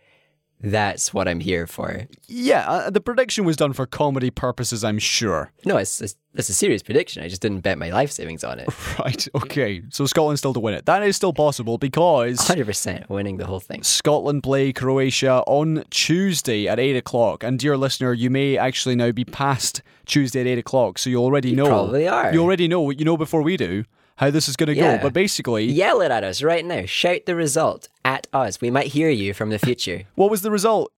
[0.65, 2.08] That's what I'm here for.
[2.28, 5.51] Yeah, uh, the prediction was done for comedy purposes, I'm sure.
[5.63, 7.23] No, it's, it's it's a serious prediction.
[7.23, 8.67] I just didn't bet my life savings on it.
[8.99, 9.84] Right, okay.
[9.89, 10.86] So Scotland still to win it.
[10.86, 13.84] That is still possible because 100% winning the whole thing.
[13.84, 17.43] Scotland play Croatia on Tuesday at 8 o'clock.
[17.43, 21.17] And dear listener, you may actually now be past Tuesday at 8 o'clock, so you
[21.17, 21.67] already know.
[21.67, 22.34] probably are.
[22.34, 23.84] You already know, you know before we do,
[24.17, 24.97] how this is going to Yeah.
[24.97, 25.04] go.
[25.04, 26.86] But basically, Yell it at us right now.
[26.86, 28.62] Shout the result at us.
[28.62, 30.04] We might hear you from the future.
[30.15, 30.91] what was the result?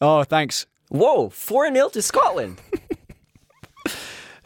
[0.00, 0.66] Oh, thanks.
[0.90, 2.60] Whoa, 4 0 to Scotland.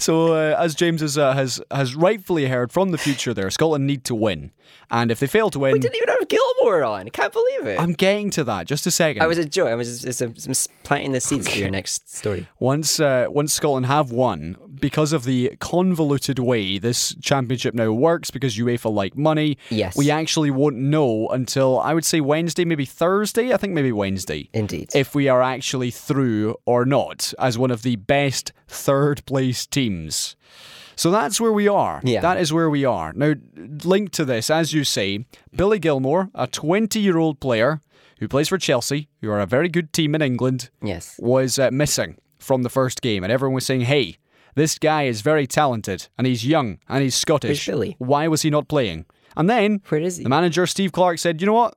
[0.00, 3.84] So, uh, as James has, uh, has has rightfully heard from the future, there Scotland
[3.84, 4.52] need to win,
[4.92, 7.06] and if they fail to win, We didn't even have Gilmour on.
[7.08, 7.80] I can't believe it.
[7.80, 8.68] I'm getting to that.
[8.68, 9.22] Just a second.
[9.22, 9.66] I was a joke.
[9.66, 12.46] I was just, just, just planting the seeds for your next story.
[12.60, 18.30] Once uh, once Scotland have won, because of the convoluted way this championship now works,
[18.30, 19.96] because UEFA like money, Yes.
[19.96, 23.52] we actually won't know until I would say Wednesday, maybe Thursday.
[23.52, 24.48] I think maybe Wednesday.
[24.52, 24.90] Indeed.
[24.94, 30.36] If we are actually through or not as one of the best third place teams.
[30.96, 32.00] So that's where we are.
[32.02, 32.20] Yeah.
[32.20, 33.12] That is where we are.
[33.12, 33.34] Now,
[33.84, 37.80] linked to this, as you say, Billy Gilmour, a 20 year old player
[38.18, 41.14] who plays for Chelsea, who are a very good team in England, yes.
[41.20, 44.16] was uh, missing from the first game, and everyone was saying, "Hey,
[44.54, 47.66] this guy is very talented, and he's young, and he's Scottish.
[47.68, 47.96] Where's Billy?
[47.98, 49.06] Why was he not playing?"
[49.36, 50.22] And then Where is he?
[50.24, 51.74] the manager Steve Clarke said, "You know what?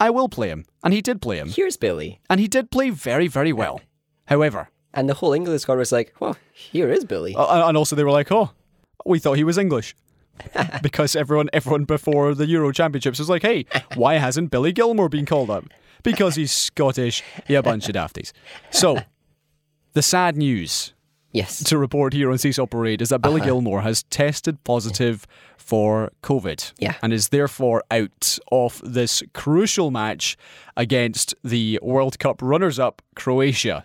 [0.00, 2.20] I will play him," and he did play him, Here's Billy.
[2.30, 3.80] and he did play very, very well.
[4.26, 7.34] However, And the whole English squad was like, well, here is Billy.
[7.34, 8.50] uh, and also they were like, "Oh,
[9.06, 9.94] we thought he was English."
[10.82, 15.26] because everyone, everyone before the Euro Championships was like, "Hey, why hasn't Billy Gilmour been
[15.26, 15.64] called up?"
[16.02, 17.22] Because he's Scottish.
[17.48, 18.32] Yeah, a bunch of dafties.
[18.70, 18.98] So,
[19.92, 20.94] the sad news
[21.32, 21.62] yes.
[21.64, 26.72] to report here on Seesaw Parade is that Billy Gilmour has tested positive for COVID
[26.78, 26.94] Yeah.
[27.02, 30.36] and is therefore out of this crucial match
[30.76, 33.84] against the World Cup runners up Croatia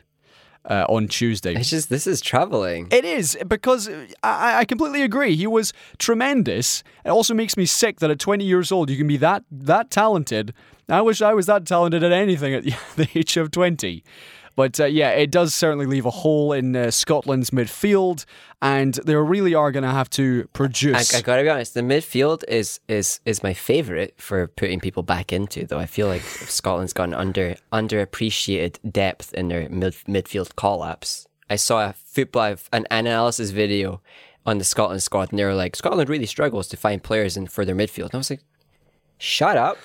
[0.69, 1.53] uh, on Tuesday.
[1.55, 2.87] It's just, this is traveling.
[2.91, 3.89] It is because
[4.23, 5.35] I, I completely agree.
[5.35, 6.83] He was tremendous.
[7.05, 9.89] It also makes me sick that at 20 years old you can be that that
[9.91, 10.53] talented.
[10.89, 14.03] I wish I was that talented at anything at the, the age of 20.
[14.57, 18.25] But uh, yeah, it does certainly leave a hole in uh, Scotland's midfield,
[18.59, 21.13] and they really are going to have to produce.
[21.13, 25.31] I gotta be honest, the midfield is is is my favorite for putting people back
[25.31, 25.67] into.
[25.67, 31.27] Though I feel like Scotland's got an under underappreciated depth in their mid, midfield collapse.
[31.51, 34.01] I saw a football an analysis video
[34.43, 37.45] on the Scotland squad, and they were like, Scotland really struggles to find players in
[37.45, 38.05] for their midfield.
[38.05, 38.41] And I was like,
[39.19, 39.77] Shut up!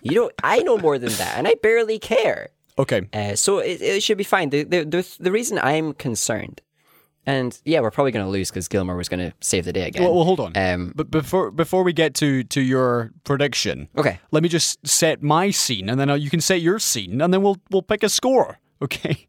[0.00, 0.32] You don't.
[0.44, 2.50] I know more than that, and I barely care.
[2.82, 4.50] Okay, Uh, so it, it should be fine.
[4.50, 6.60] The, the, the, the reason I'm concerned,
[7.24, 9.86] and yeah, we're probably going to lose because Gilmour was going to save the day
[9.86, 10.02] again.
[10.02, 10.52] well, well, hold on.
[10.56, 14.18] Um, but before before we get to to your prediction, Okay.
[14.32, 17.32] let me just set my scene, and then uh, you can set your scene, and
[17.32, 18.58] then we'll we'll pick a score.
[18.82, 19.28] Okay.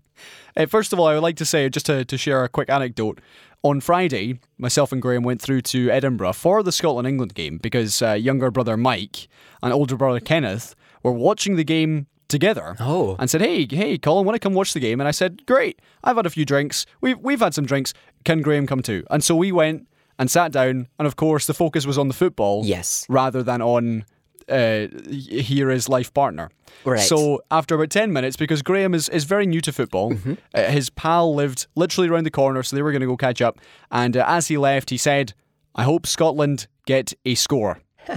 [0.57, 2.69] Uh, first of all, I would like to say just to, to share a quick
[2.71, 3.21] anecdote.
[3.61, 8.01] On Friday, myself and Graham went through to Edinburgh for the Scotland England game because
[8.01, 9.27] uh, younger brother Mike
[9.61, 12.75] and older brother Kenneth were watching the game together.
[12.81, 13.15] Oh.
[13.19, 15.79] And said, "Hey, hey, Colin, want to come watch the game?" And I said, "Great.
[16.03, 16.85] I've had a few drinks.
[16.99, 17.93] We've we've had some drinks.
[18.25, 19.87] Can Graham come too?" And so we went
[20.19, 23.05] and sat down, and of course, the focus was on the football Yes.
[23.09, 24.05] rather than on
[24.49, 26.49] uh, here is life partner.
[26.85, 26.99] Right.
[26.99, 30.33] So after about ten minutes, because Graham is, is very new to football, Mm-hmm.
[30.53, 33.41] uh, his pal lived literally around the corner, so they were going to go catch
[33.41, 33.59] up.
[33.89, 35.33] And uh, as he left, he said,
[35.75, 37.81] "I hope Scotland get a score."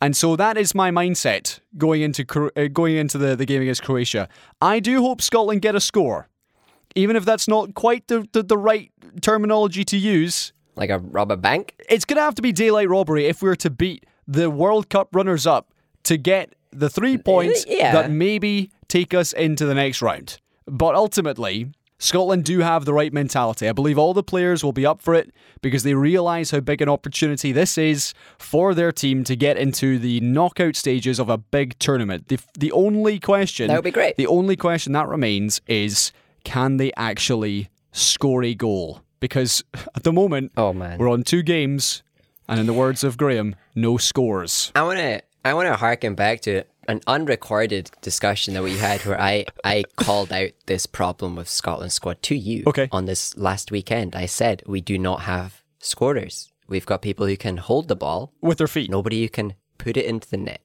[0.00, 2.24] And so that is my mindset going into
[2.56, 4.28] uh, going into the, the game against Croatia.
[4.60, 6.28] I do hope Scotland get a score,
[6.94, 10.52] even if that's not quite the, the, the right terminology to use.
[10.76, 11.74] Like a rob a bank?
[11.88, 15.08] It's going to have to be daylight robbery if we're to beat the World Cup
[15.12, 15.72] runners up
[16.04, 17.92] to get the three points yeah.
[17.92, 20.38] that maybe take us into the next round.
[20.66, 23.68] But ultimately, Scotland do have the right mentality.
[23.68, 25.32] I believe all the players will be up for it
[25.62, 29.98] because they realise how big an opportunity this is for their team to get into
[29.98, 32.28] the knockout stages of a big tournament.
[32.28, 34.16] The, the only question That would be great.
[34.16, 36.12] The only question that remains is
[36.44, 39.02] can they actually score a goal?
[39.18, 39.64] Because
[39.96, 40.98] at the moment, Oh, man.
[40.98, 42.04] we're on two games,
[42.48, 44.70] and in the words of Graham, no scores.
[44.76, 49.00] I want to I want to harken back to an unrecorded discussion that we had
[49.04, 52.88] where I, I called out this problem with Scotland squad to you Okay.
[52.90, 54.16] on this last weekend.
[54.16, 56.50] I said we do not have scorers.
[56.66, 58.90] We've got people who can hold the ball, With their feet.
[58.90, 60.60] nobody who can put it into the net.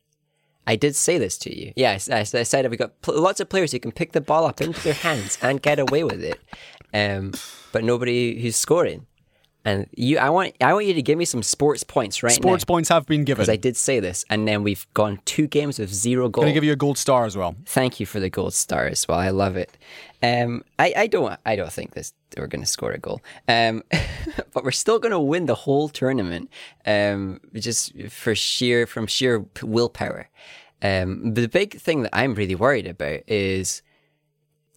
[0.66, 1.74] I did say this to you.
[1.76, 4.46] Yes, I, I said we've got pl- lots of players who can pick the ball
[4.46, 6.40] up into their hands and get away with it,
[6.94, 7.34] um,
[7.74, 9.06] but nobody who's scoring.
[9.66, 12.64] And you, I want, I want you to give me some sports points right Sports
[12.64, 12.74] now.
[12.74, 13.42] points have been given.
[13.44, 16.44] Because I did say this, and then we've gone two games with zero goals.
[16.44, 17.56] Going to give you a gold star as well.
[17.66, 19.18] Thank you for the gold star as well.
[19.20, 19.78] I love it.
[20.22, 23.22] Um, I, I don't I don't think this we're going to score a goal.
[23.48, 23.84] Um,
[24.54, 26.50] but we're still going to win the whole tournament.
[26.86, 30.30] Um, just for sheer from sheer willpower.
[30.82, 33.82] Um, the big thing that I'm really worried about is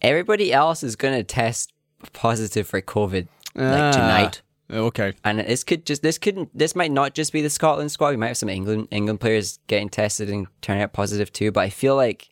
[0.01, 1.73] everybody else is going to test
[2.13, 3.91] positive for COVID like Ah.
[3.91, 4.41] tonight.
[4.69, 5.13] Oh, okay.
[5.23, 8.09] And this could just this couldn't this might not just be the Scotland squad.
[8.09, 11.51] We might have some England England players getting tested and turning out positive too.
[11.51, 12.29] But I feel like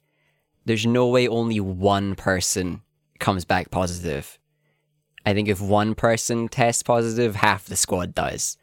[0.65, 2.81] there's no way only one person
[3.19, 4.37] comes back positive.
[5.25, 8.57] I think if one person tests positive, half the squad does.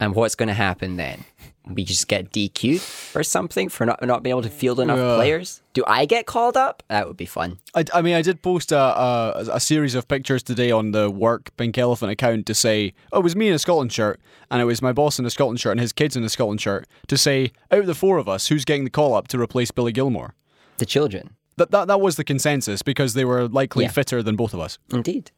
[0.00, 1.24] And what's going to happen then?
[1.64, 2.82] We just get DQ'd
[3.16, 5.14] or something for not not being able to field enough Yeah.
[5.14, 5.62] players.
[5.74, 6.82] Do I get called up?
[6.88, 7.58] That would be fun.
[7.74, 11.08] I, I mean, I did post a, a a series of pictures today on the
[11.08, 14.20] work Pink Elephant account to say, oh, it was me in a Scotland shirt,
[14.50, 16.60] and it was my boss in a Scotland shirt and his kids in a Scotland
[16.60, 19.40] shirt, to say, out of the four of us, who's getting the call up to
[19.40, 20.34] replace Billy Gilmour?
[20.78, 23.90] The children, That, that, that was the consensus because they were likely Yeah.
[23.92, 24.78] fitter than both of us.
[24.92, 25.30] indeed.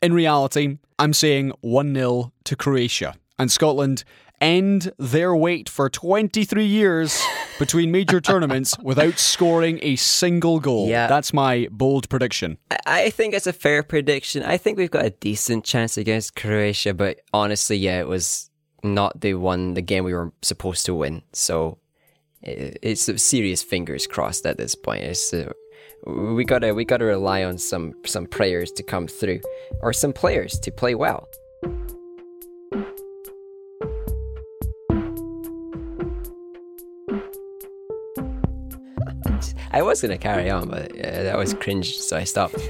[0.00, 3.14] In reality, I'm saying 1 0 to Croatia.
[3.38, 4.04] And Scotland
[4.42, 7.22] end their wait for 23 years
[7.58, 10.88] between major tournaments without scoring a single goal.
[10.88, 11.06] Yeah.
[11.06, 12.58] That's my bold prediction.
[12.86, 14.42] I- think it's a fair prediction.
[14.42, 18.50] I think we've got a decent chance against Croatia, but honestly, yeah, it was
[18.82, 21.22] not the one, the game we were supposed to win.
[21.32, 21.78] So
[22.42, 25.04] it's serious fingers crossed at this point.
[25.04, 25.52] It's, uh,
[26.06, 29.40] we gotta we gotta rely on some some prayers to come through,
[29.82, 31.28] or some players to play well.
[39.72, 42.56] I was gonna carry on, but uh, that was cringe, so I stopped.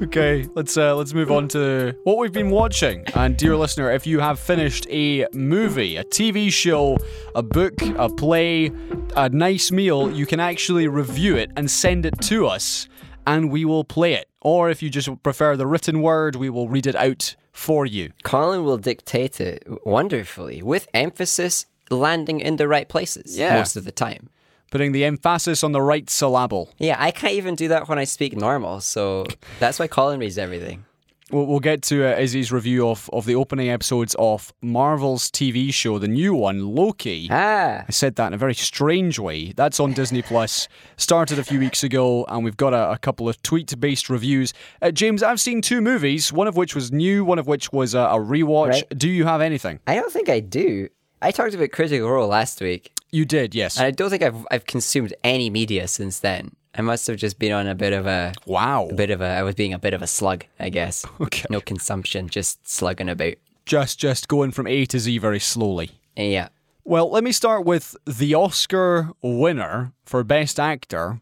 [0.00, 3.04] Okay, let's uh, let's move on to what we've been watching.
[3.16, 6.98] And dear listener, if you have finished a movie, a TV show,
[7.34, 8.70] a book, a play,
[9.16, 12.88] a nice meal, you can actually review it and send it to us,
[13.26, 14.28] and we will play it.
[14.40, 18.12] Or if you just prefer the written word, we will read it out for you.
[18.22, 23.56] Colin will dictate it wonderfully, with emphasis landing in the right places Yeah.
[23.58, 24.28] most of the time.
[24.70, 26.70] Putting the emphasis on the right syllable.
[26.78, 29.24] Yeah, I can't even do that when I speak normal, so
[29.60, 30.84] that's why Colin reads everything.
[31.30, 35.72] We'll, we'll get to uh, Izzy's review of, of the opening episodes of Marvel's TV
[35.72, 37.28] show, the new one, Loki.
[37.30, 39.52] Ah, I said that in a very strange way.
[39.52, 40.68] That's on Disney Plus.
[40.96, 44.54] Started a few weeks ago, and we've got a, a couple of tweet-based reviews.
[44.80, 46.32] Uh, James, I've seen two movies.
[46.32, 47.24] One of which was new.
[47.24, 48.68] One of which was a, a rewatch.
[48.68, 48.98] Right.
[48.98, 49.80] Do you have anything?
[49.86, 50.88] I don't think I do.
[51.20, 53.76] I talked about Critical Role last week, You did, yes.
[53.76, 56.54] and I don't think I've I've consumed any media since then.
[56.74, 58.88] I must have just been on a bit of a, wow.
[58.90, 59.24] a bit of a.
[59.24, 61.04] I was being a bit of a slug, I guess.
[61.20, 61.44] Okay.
[61.50, 63.34] No consumption, just slugging about.
[63.66, 65.90] Just just going from A to Z very slowly.
[66.16, 66.48] Yeah.
[66.84, 71.20] Well, let me start with the Oscar winner for Best Actor,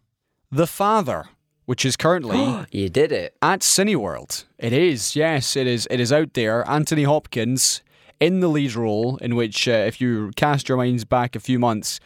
[0.53, 1.25] The Father,
[1.65, 3.37] which is currently You did it.
[3.43, 4.45] at Cineworld.
[4.59, 5.89] It is, yes, it is.
[5.91, 6.69] It is out there.
[6.69, 7.83] Anthony Hopkins
[8.21, 11.59] in the lead role, in which, uh, if you cast your minds back a few
[11.59, 12.01] months,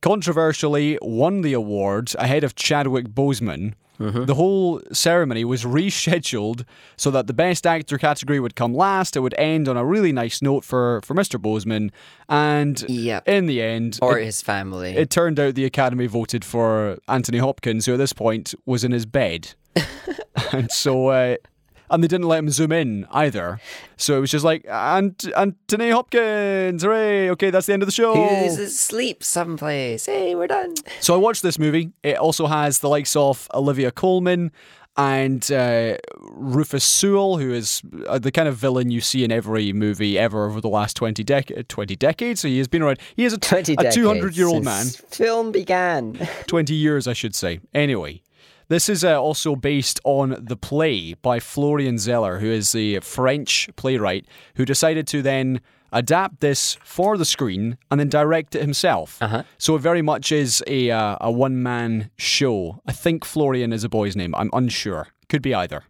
[0.00, 3.74] controversially won the award ahead of Chadwick Boseman.
[3.98, 6.64] The whole ceremony was rescheduled
[6.96, 9.14] so that the Best Actor category would come last.
[9.14, 11.40] It would end on a really nice note for, for Mr.
[11.40, 11.92] Boseman.
[12.28, 13.28] And Yep.
[13.28, 14.90] in the end, Or it, his family.
[14.96, 18.90] it turned out the Academy voted for Anthony Hopkins, who at this point was in
[18.90, 19.54] his bed.
[20.52, 21.36] and so, uh,
[21.92, 23.60] and they didn't let him zoom in either.
[23.96, 27.92] So it was just like, and Anthony Hopkins, hooray, okay, that's the end of the
[27.92, 28.14] show.
[28.14, 30.06] Who's asleep someplace?
[30.06, 30.74] Hey, we're done.
[31.00, 31.92] So I watched this movie.
[32.02, 34.50] It also has the likes of Olivia Colman
[34.96, 39.72] and uh, Rufus Sewell, who is uh, the kind of villain you see in every
[39.72, 42.40] movie ever over the last 20, dec- 20 decades.
[42.40, 42.98] So he has been around.
[43.16, 44.86] He is a, 20 a 200 year old man.
[44.86, 46.28] Film began.
[46.46, 47.60] 20 years, I should say.
[47.72, 48.22] Anyway,
[48.72, 53.68] this is uh, also based on the play by Florian Zeller, who is the French
[53.76, 55.60] playwright who decided to then
[55.92, 59.20] adapt this for the screen and then direct it himself.
[59.20, 59.42] Uh-huh.
[59.58, 62.80] So it very much is a uh, a one man show.
[62.86, 64.34] I think Florian is a boy's name.
[64.34, 65.08] I'm unsure.
[65.28, 65.84] Could be either.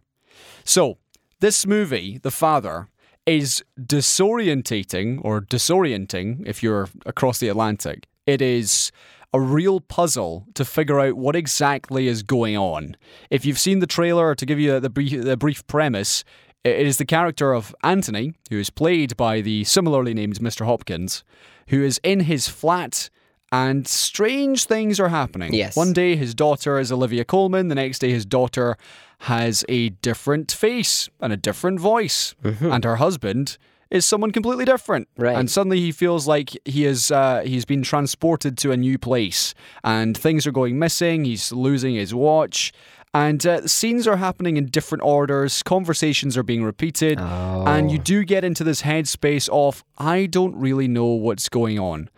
[0.63, 0.97] So
[1.39, 2.87] this movie, The Father,
[3.25, 8.07] is disorientating or disorienting if you're across the Atlantic.
[8.25, 8.91] It is
[9.33, 12.95] a real puzzle to figure out what exactly is going on.
[13.29, 16.23] If you've seen the trailer, to give you the brief, the brief premise,
[16.63, 20.65] it is the character of Anthony, who is played by the similarly named Mr.
[20.65, 21.23] Hopkins,
[21.67, 23.09] who is in his flat
[23.53, 25.53] And strange things are happening.
[25.53, 25.75] Yes.
[25.75, 28.77] One day his daughter is Olivia Colman, the next day his daughter
[29.19, 32.33] has a different face and a different voice.
[32.43, 32.71] Mm-hmm.
[32.71, 33.59] And her husband
[33.93, 35.07] is someone completely different.
[35.17, 35.37] Right.
[35.37, 39.53] And suddenly he feels like he is uh, he's been transported to a new place
[39.83, 42.73] and things are going missing, he's losing his watch.
[43.15, 48.23] And uh, scenes are happening in different orders, conversations are being repeated, and you do
[48.23, 52.09] get into this headspace of, I don't really know what's going on.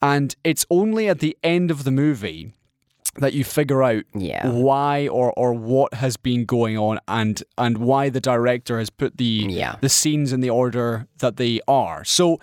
[0.00, 2.52] And it's only at the end of the movie
[3.18, 4.48] that you figure out Yeah.
[4.48, 9.16] why or, or what has been going on and and why the director has put
[9.18, 9.76] the Yeah.
[9.80, 12.04] the scenes in the order that they are.
[12.04, 12.40] So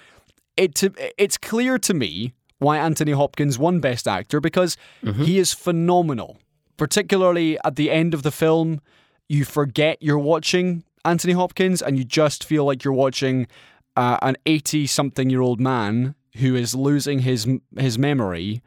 [0.58, 0.82] it
[1.18, 4.78] it's clear to me why Anthony Hopkins won Best Actor because
[5.26, 6.38] he is phenomenal.
[6.78, 8.82] Particularly at the end of the film,
[9.30, 13.48] you forget you're watching Anthony Hopkins and you just feel like you're watching
[13.96, 17.48] uh, an 80 something year old man who is losing his
[17.78, 18.62] his memory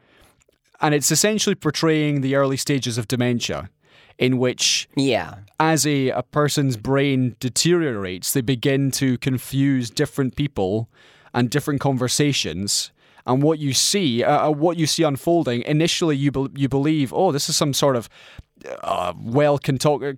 [0.85, 3.69] and it's essentially portraying the early stages of dementia
[4.17, 5.35] in which Yeah.
[5.59, 10.87] as a, a person's brain deteriorates, they begin to confuse different people
[11.33, 12.91] and different conversations.
[13.25, 17.11] And what you see, uh, uh, what you see unfolding, initially you be- you believe,
[17.13, 18.07] oh, this is some sort of
[18.83, 19.59] uh, well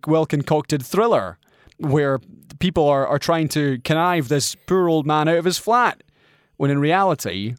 [0.07, 1.38] well concocted thriller
[1.78, 2.20] where
[2.59, 6.03] people are, are trying to connive this poor old man out of his flat,
[6.57, 7.55] when in reality,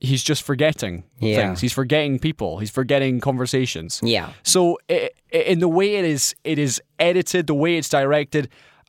[0.00, 1.36] he's just forgetting Yeah.
[1.36, 1.60] things.
[1.60, 2.58] He's forgetting people.
[2.58, 4.00] He's forgetting conversations.
[4.02, 4.32] Yeah.
[4.42, 8.48] So i i in the way it is, it is edited, the way it's directed,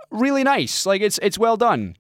[0.09, 0.85] really nice.
[0.85, 1.95] Like it's it's well done.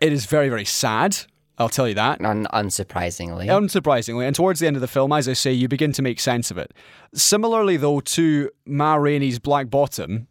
[0.00, 1.16] It is very very sad.
[1.58, 2.20] I'll tell you that.
[2.22, 3.46] Un- unsurprisingly.
[3.46, 6.20] Unsurprisingly, and towards the end of the film, as I say, you begin to make
[6.20, 6.74] sense of it.
[7.14, 10.28] Similarly, though, to Ma Rainey's Black Bottom,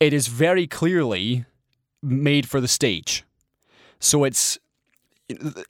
[0.00, 1.46] it is very clearly
[2.02, 3.24] made for the stage.
[4.00, 4.58] So it's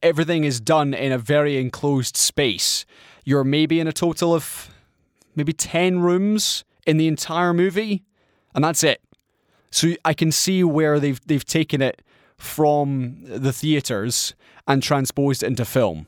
[0.02, 2.84] everything is done in a very enclosed space.
[3.24, 4.70] You're maybe in a total of
[5.34, 8.04] maybe 10 rooms in the entire movie,
[8.54, 9.00] and that's it.
[9.70, 12.02] So I can see where they've they've taken it
[12.36, 14.34] from the theaters
[14.66, 16.06] and transposed it into film.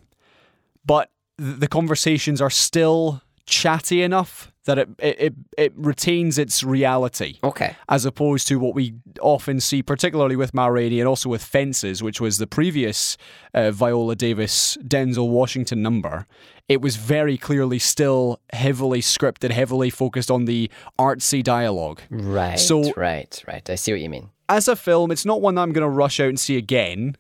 [0.85, 7.77] But the conversations are still chatty enough that it it, it, retains its reality Okay.
[7.89, 12.03] as opposed to what we often see, particularly with Ma Rainey and also with Fences,
[12.03, 13.17] which was the previous
[13.55, 16.27] uh, Viola Davis Denzel Washington number.
[16.69, 22.01] It was very clearly still heavily scripted, heavily focused on the artsy dialogue.
[22.09, 22.59] Right.
[22.59, 23.69] So- right, right.
[23.69, 24.31] I see what you mean.
[24.49, 27.17] As a film, it's not one that I'm going to rush out and see again,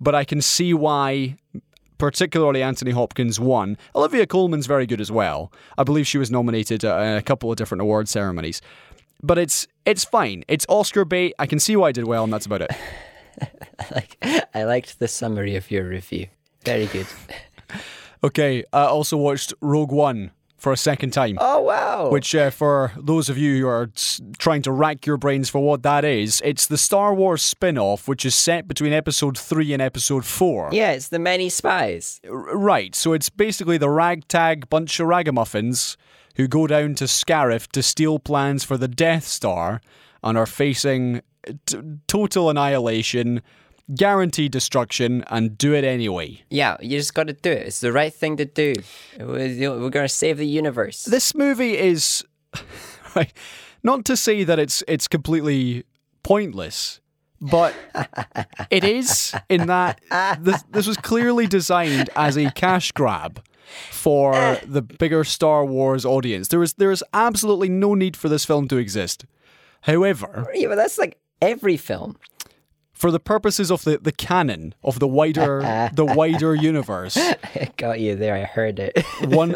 [0.00, 1.36] but I can see why.
[1.98, 3.76] Particularly Anthony Hopkins won.
[3.94, 5.52] Olivia Colman's very good as well.
[5.78, 8.60] I believe she was nominated at a couple of different award ceremonies.
[9.22, 10.44] But it's it's fine.
[10.48, 11.34] It's Oscar bait.
[11.38, 12.70] I can see why I did well, and that's about it.
[13.90, 14.16] like
[14.54, 16.28] I liked the summary of your review.
[16.64, 17.06] Very good.
[18.22, 20.30] Okay, I also watched Rogue One
[20.64, 21.36] for a second time.
[21.40, 22.08] Oh wow.
[22.10, 23.88] Which, uh, for those of you who are
[24.38, 28.08] trying to rack your brains for what that is, it's the Star Wars spin off,
[28.08, 30.70] which is set between episode 3 and episode 4.
[30.72, 32.20] yeah, it's the many spies.
[32.28, 35.96] R- Right, so it's basically the ragtag bunch of ragamuffins
[36.36, 39.80] who go down to Scarif to steal plans for the Death Star
[40.22, 41.20] and are facing
[41.66, 43.42] t- total annihilation,
[43.94, 46.42] guaranteed destruction, and do it anyway.
[46.50, 47.66] Yeah, you just got to do it.
[47.66, 48.74] It's the right thing to do.
[49.18, 51.04] We're going to save the universe.
[51.04, 52.24] This movie is
[53.16, 53.32] right,
[53.82, 55.84] not to say that it's it's completely
[56.22, 57.00] pointless,
[57.40, 57.74] but
[58.70, 60.00] it is in that
[60.40, 63.42] this, this was clearly designed as a cash grab
[63.90, 66.48] for the bigger Star Wars audience.
[66.48, 69.26] There is there is absolutely no need for this film to exist.
[69.82, 72.16] However, Yeah, but that's like every film.
[72.94, 75.60] For the purposes of the, the canon of the wider
[75.94, 78.34] the wider universe, I got you there.
[78.36, 78.96] I heard it.
[79.24, 79.54] one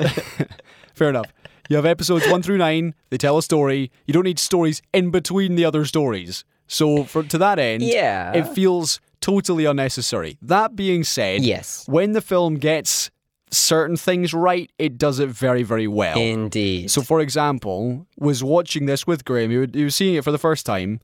[0.95, 1.33] fair enough
[1.69, 5.11] you have episodes one through nine they tell a story you don't need stories in
[5.11, 8.33] between the other stories so for to that end Yeah.
[8.33, 11.85] it feels totally unnecessary that being said Yes.
[11.87, 13.11] when the film gets
[13.51, 16.91] certain things right it does it very very well Indeed.
[16.91, 20.67] so for example was watching this with graham he was seeing it for the first
[20.67, 21.01] time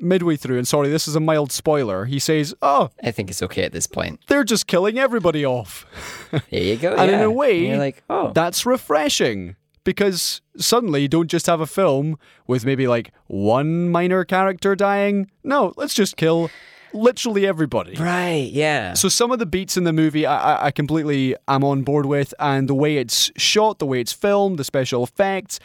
[0.00, 3.42] midway through and sorry this is a mild spoiler he says oh I think it's
[3.42, 4.20] okay at this point.
[4.28, 5.86] they're just killing everybody off
[6.50, 6.94] There you go.
[6.94, 7.24] and in yeah.
[7.24, 12.18] a way, you're like, oh, that's refreshing because suddenly you don't just have a film
[12.46, 15.30] with maybe like one minor character dying.
[15.44, 16.50] No, let's just kill
[16.92, 17.94] literally everybody.
[17.96, 18.94] right, yeah.
[18.94, 22.06] So some of the beats in the movie, I, I, I completely am on board
[22.06, 25.60] with, and the way it's shot, the way it's filmed, the special effects,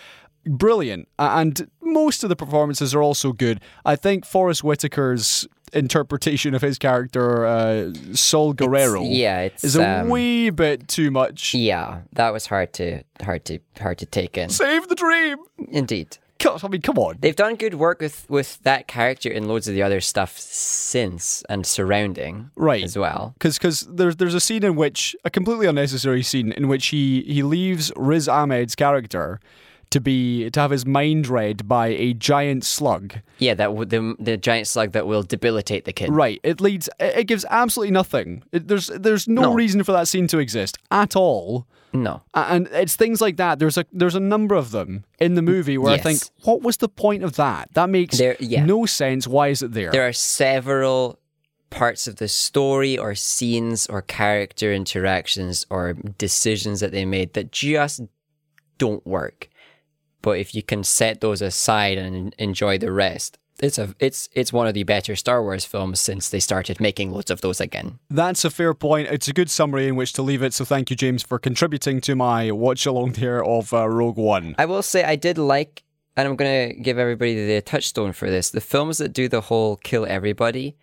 [0.45, 1.07] brilliant.
[1.19, 3.59] And most of the performances are also good.
[3.85, 10.01] I think Forest Whitaker's interpretation of his character, uh, Saw Gerrera, yeah, it's is a
[10.01, 11.53] um, wee bit too much.
[11.53, 14.49] yeah, that was hard to hard to hard to take in.
[14.49, 15.37] Save the dream.
[15.69, 16.17] Indeed.
[16.43, 17.17] I mean, come on.
[17.19, 21.43] They've done good work with, with that character and loads of the other stuff since
[21.49, 22.83] and surrounding Right.
[22.83, 23.33] as well.
[23.37, 27.21] because because there's there's a scene in which a completely unnecessary scene in which he
[27.27, 29.39] he leaves Riz Ahmed's character
[29.91, 33.19] to be to have his mind read by a giant slug.
[33.37, 36.11] Yeah, that w- the the giant slug that will debilitate the kid.
[36.11, 36.39] Right.
[36.43, 36.89] It leads.
[36.99, 38.43] It it gives absolutely nothing.
[38.51, 39.53] It, there's there's no, No.
[39.53, 41.67] reason for that scene to exist at all.
[41.93, 42.21] No.
[42.33, 43.59] And it's things like that.
[43.59, 46.77] There's a there's a number of them in the movie where I think, what was
[46.77, 47.69] the point of that?
[47.73, 48.63] That makes There- yeah.
[48.65, 49.27] no sense.
[49.27, 49.91] Why is it there?
[49.91, 51.19] There are several
[51.69, 57.51] parts of the story or scenes or character interactions or decisions that they made that
[57.51, 58.01] just
[58.77, 59.47] don't work.
[60.21, 64.51] But if you can set those aside and enjoy the rest, it's a it's it's
[64.51, 67.99] one of the better Star Wars films since they started making loads of those again.
[68.09, 69.09] That's a fair point.
[69.09, 70.53] It's a good summary in which to leave it.
[70.53, 74.55] So thank you, James, for contributing to my watch along here of uh, Rogue One.
[74.57, 75.83] I will say I did like,
[76.17, 78.49] and I'm gonna give everybody the touchstone for this.
[78.49, 80.75] The films that do the whole kill everybody,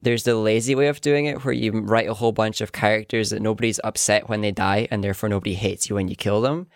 [0.00, 3.28] there's the lazy way of doing it, where you write a whole bunch of characters
[3.30, 6.66] that nobody's upset when they die, and therefore nobody hates you when you kill them.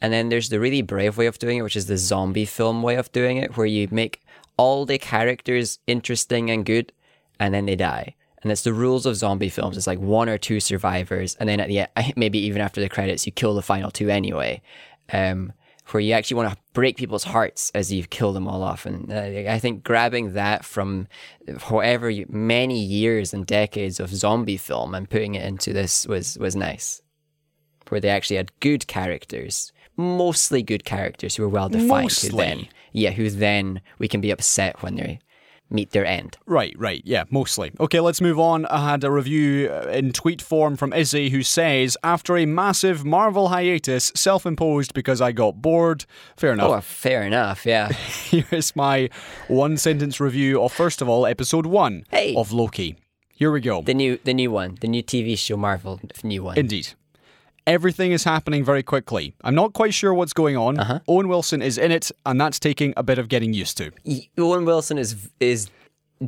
[0.00, 2.82] And then there's the really brave way of doing it, which is the zombie film
[2.82, 4.22] way of doing it, where you make
[4.56, 6.92] all the characters interesting and good,
[7.40, 8.14] and then they die.
[8.42, 9.76] And it's the rules of zombie films.
[9.76, 12.88] It's like one or two survivors, and then at the end, maybe even after the
[12.88, 14.62] credits, you kill the final two anyway.
[15.12, 15.52] Um,
[15.90, 18.86] where you actually want to break people's hearts as you kill them all off.
[18.86, 21.06] And uh, I think grabbing that from
[21.60, 26.38] however you, many years and decades of zombie film and putting it into this was
[26.38, 27.02] was nice.
[27.88, 31.88] Where they actually had good characters, mostly good characters who are well defined.
[31.90, 32.30] Who Mostly.
[32.44, 35.18] then, yeah, who then we can be upset when they
[35.68, 36.36] meet their end.
[36.46, 37.72] Right, right, yeah, mostly.
[37.80, 38.66] Okay, let's move on.
[38.66, 43.04] I had a review uh, in tweet form from Izzy who says, after a massive
[43.04, 46.04] Marvel hiatus, self imposed because I got bored.
[46.36, 46.70] Fair enough.
[46.70, 47.66] Oh, fair enough.
[47.66, 47.88] Yeah.
[48.30, 49.10] Here's my
[49.48, 52.34] one sentence review of, first of all, episode one Hey.
[52.36, 52.96] of Loki.
[53.34, 53.82] Here we go.
[53.82, 56.56] The new, the new one, the new TV show Marvel, new one.
[56.56, 56.90] Indeed.
[57.66, 59.34] Everything is happening very quickly.
[59.42, 60.78] I'm not quite sure what's going on.
[60.78, 61.00] Uh-huh.
[61.08, 63.90] Owen Wilson is in it, and that's taking a bit of getting used to.
[64.38, 65.68] Owen Wilson is is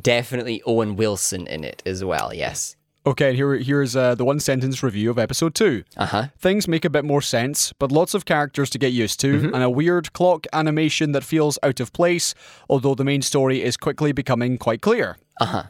[0.01, 2.34] definitely Owen Wilson in it as well.
[2.34, 2.74] Yes.
[3.07, 5.84] Okay, here, here's uh, the one sentence review of episode two.
[5.97, 6.26] Uh huh.
[6.39, 9.55] Things make a bit more sense, but lots of characters to get used to, Mm-hmm.
[9.55, 12.34] and a weird clock animation that feels out of place,
[12.68, 15.16] although the main story is quickly becoming quite clear.
[15.41, 15.62] Uh huh.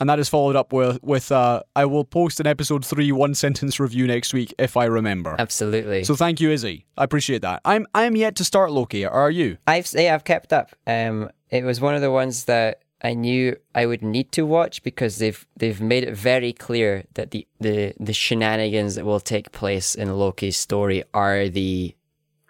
[0.00, 3.34] And that is followed up with, with uh, I will post an episode three one
[3.34, 5.36] sentence review next week if I remember.
[5.38, 6.04] Absolutely.
[6.04, 6.86] So thank you, Izzy.
[6.96, 7.60] I appreciate that.
[7.64, 9.04] I'm I'm yet to start Loki.
[9.04, 9.58] Are you?
[9.66, 10.74] I've yeah, I've kept up.
[10.86, 14.82] Um, it was one of the ones that I knew I would need to watch
[14.82, 19.52] because they've they've made it very clear that the the the shenanigans that will take
[19.52, 21.94] place in Loki's story are the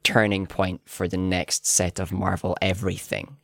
[0.05, 3.37] turning point for the next set of Marvel everything.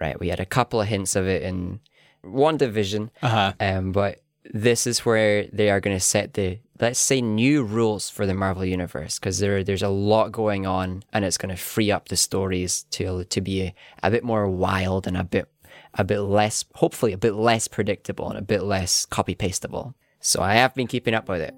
[0.00, 1.80] Right, we had a couple of hints of it in
[2.24, 3.52] WandaVision, Uh huh.
[3.60, 8.08] um, but this is where they are going to set the let's say new rules
[8.08, 11.60] for the Marvel universe because there there's a lot going on and it's going to
[11.60, 15.48] free up the stories to to be a, a bit more wild and a bit
[15.94, 19.94] a bit less hopefully a bit less predictable and a bit less copy pastable.
[20.20, 21.54] So I have been keeping up with it,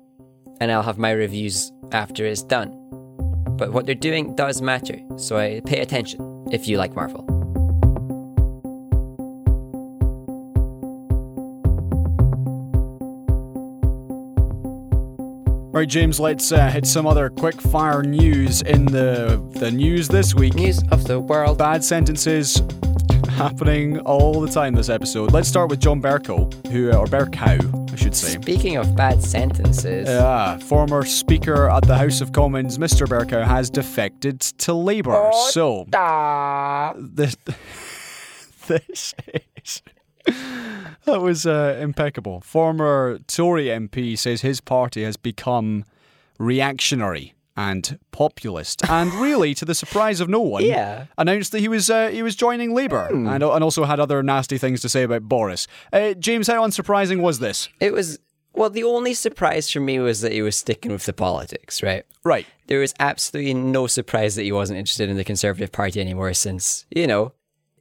[0.61, 2.77] and I'll have my reviews after it's done.
[3.57, 7.25] But what they're doing does matter, so I pay attention if you like Marvel.
[15.73, 16.19] Right, James.
[16.19, 20.55] Let's uh, hit some other quick fire news in the the news this week.
[20.55, 21.59] News of the world.
[21.59, 22.61] Bad sentences
[23.29, 25.31] happening all the time this episode.
[25.33, 28.41] Let's start with John Bercow, who or Bercow, I should say.
[28.41, 33.07] Speaking of bad sentences, Yeah, former Speaker at the House of Commons, Mr.
[33.07, 35.31] Bercow, has defected to Labour.
[35.51, 36.95] So, da.
[36.99, 37.37] this,
[38.67, 39.15] this
[39.57, 39.83] is.
[41.07, 42.41] That was uh, impeccable.
[42.43, 45.85] Former Tory MP says his party has become
[46.39, 51.07] reactionary and populist, and really, to the surprise of no one, Yeah.
[51.19, 54.57] announced that he was uh, he was joining Labour, and, and also had other nasty
[54.57, 55.67] things to say about Boris.
[55.93, 57.69] Uh, James, how unsurprising was this?
[57.81, 58.19] It was
[58.55, 58.71] well.
[58.71, 61.83] The only surprise for me was that he was sticking with the politics.
[61.83, 62.05] Right.
[62.25, 62.47] Right.
[62.69, 66.87] There was absolutely no surprise that he wasn't interested in the Conservative Party anymore, since
[66.91, 67.33] you know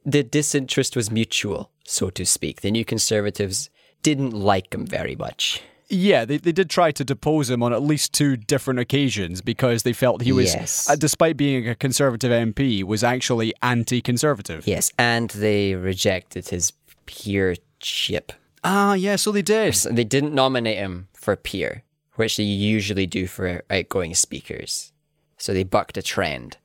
[0.04, 2.60] the disinterest was mutual, so to speak.
[2.60, 3.68] The New Conservatives
[4.02, 5.62] didn't like him very much.
[5.92, 9.82] Yeah, they, they did try to depose him on at least two different occasions because
[9.82, 10.88] they felt he was, Yes.
[10.88, 14.68] uh, despite being a Conservative MP, was actually anti-Conservative.
[14.68, 16.72] Yes, and they rejected his
[17.06, 18.30] peership.
[18.62, 19.74] Ah, yeah, so they did.
[19.74, 21.82] So they didn't nominate him for peer,
[22.14, 24.92] which they usually do for outgoing speakers.
[25.38, 26.56] So they bucked a trend.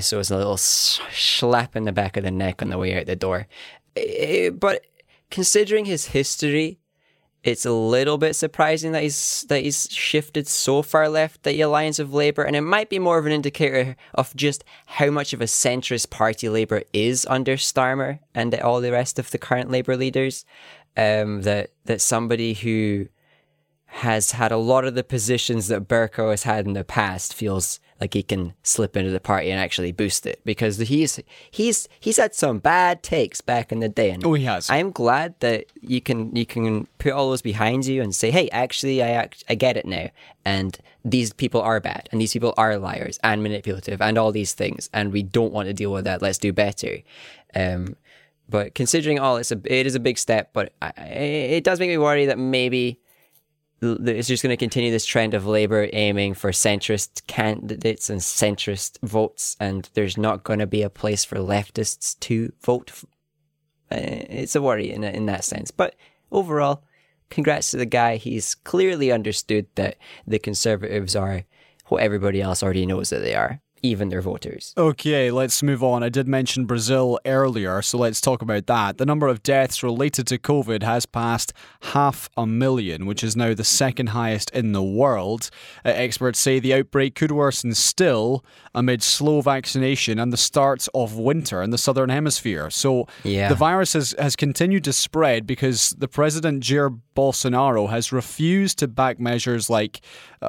[0.00, 2.98] So it was a little slap in the back of the neck on the way
[2.98, 3.46] out the door.
[3.96, 4.84] Eh, but
[5.30, 6.78] considering his history,
[7.42, 11.60] it's a little bit surprising that he's that he's shifted so far left that the
[11.60, 15.34] Alliance of Labour, and it might be more of an indicator of just how much
[15.34, 19.70] of a centrist party Labour is under Starmer and all the rest of the current
[19.70, 20.44] Labour leaders.
[20.96, 23.08] Um, that that somebody who
[23.86, 27.78] has had a lot of the positions that Bercow has had in the past feels
[28.04, 31.18] like he can slip into the party and actually boost it because he's
[31.50, 34.10] he's he's had some bad takes back in the day.
[34.10, 34.68] And oh, he has.
[34.68, 38.50] I'm glad that you can you can put all those behind you and say, hey,
[38.50, 40.10] actually, I act, I get it now,
[40.44, 44.52] and these people are bad, and these people are liars and manipulative, and all these
[44.52, 46.20] things, and we don't want to deal with that.
[46.20, 46.98] Let's do better.
[47.54, 47.96] Um,
[48.50, 51.88] but considering all, it's a it is a big step, but I, it does make
[51.88, 53.00] me worry that maybe
[53.82, 58.98] it's just going to continue this trend of Labour aiming for centrist candidates and centrist
[59.02, 62.92] votes, and there's not going to be a place for leftists to vote.
[63.90, 65.94] Uh, it's a worry in in that sense, but
[66.30, 66.82] overall,
[67.30, 68.16] congrats to the guy.
[68.16, 69.96] He's clearly understood that
[70.26, 71.44] the Conservatives are
[71.88, 74.72] what everybody else already knows that they are even their voters.
[74.78, 76.02] Okay, let's move on.
[76.02, 78.96] I did mention Brazil earlier, so let's talk about that.
[78.96, 81.52] The number of deaths related to COVID has passed
[81.92, 85.50] half a million, which is now the second highest in the world.
[85.84, 88.42] Uh, experts say the outbreak could worsen still
[88.74, 92.70] amid slow vaccination and the start of winter in the southern hemisphere.
[92.70, 93.48] So yeah.
[93.48, 98.88] the virus has, has continued to spread because the president Jair Bolsonaro has refused to
[98.88, 100.00] back measures like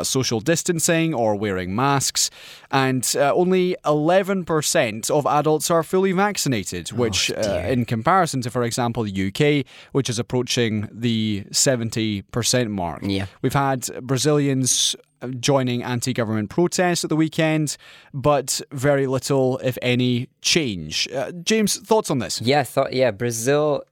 [0.03, 2.29] social distancing or wearing masks,
[2.71, 8.41] and uh, only 11% of adults are fully vaccinated, oh, which, oh, uh, in comparison
[8.41, 13.01] to, for example, the UK, which is approaching the 70% mark.
[13.03, 13.27] Yeah.
[13.41, 14.95] We've had Brazilians
[15.39, 17.77] joining anti government protests at the weekend,
[18.13, 21.07] but very little, if any, change.
[21.13, 22.41] Uh, James, thoughts on this?
[22.41, 23.83] Yeah, thought yeah, Brazil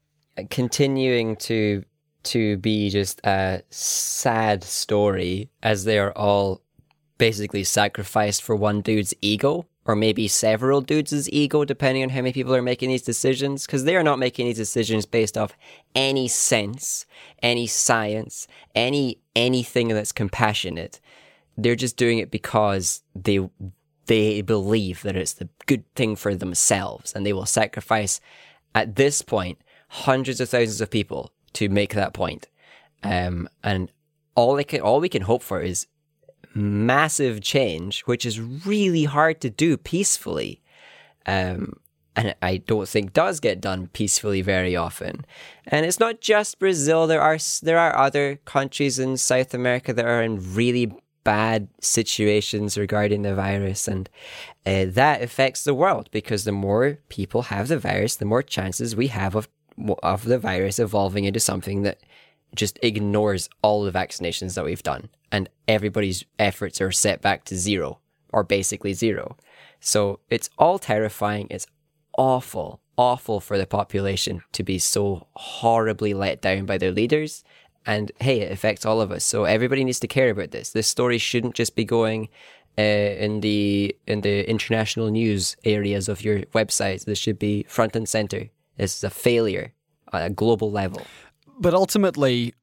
[0.49, 1.83] continuing to
[2.23, 6.61] to be just a sad story as they are all
[7.17, 12.31] basically sacrificed for one dude's ego or maybe several dudes' ego, depending on how many
[12.31, 15.57] people are making these decisions, because they are not making these decisions based off
[15.93, 17.05] any sense,
[17.41, 21.01] any science, any anything that's compassionate.
[21.57, 23.49] They're just doing it because they
[24.05, 28.21] they believe that it's the good thing for themselves, and they will sacrifice
[28.73, 29.59] at this point
[29.89, 32.47] hundreds of thousands of people to make that point.
[33.03, 33.91] Um, and
[34.35, 35.87] all I can, all we can hope for is
[36.53, 40.61] massive change, which is really hard to do peacefully.
[41.25, 41.79] Um,
[42.15, 45.25] and I don't think does get done peacefully very often.
[45.65, 47.07] And it's not just Brazil.
[47.07, 50.93] There are there are other countries in South America that are in really
[51.23, 54.09] bad situations regarding the virus, and
[54.65, 58.95] uh, that affects the world because the more people have the virus, the more chances
[58.95, 59.47] we have of
[60.01, 61.99] of the virus evolving into something that
[62.55, 67.55] just ignores all the vaccinations that we've done and everybody's efforts are set back to
[67.55, 67.99] zero
[68.31, 69.35] or basically zero.
[69.79, 71.47] So it's all terrifying.
[71.49, 71.67] It's
[72.17, 77.43] awful, awful for the population to be so horribly let down by their leaders.
[77.85, 79.25] And hey, it affects all of us.
[79.25, 80.69] So everybody needs to care about this.
[80.69, 82.29] This story shouldn't just be going
[82.77, 87.05] uh, in the in the international news areas of your websites.
[87.05, 88.49] This should be front and center.
[88.77, 89.73] Is a failure
[90.11, 91.01] at a global level.
[91.59, 92.53] But ultimately,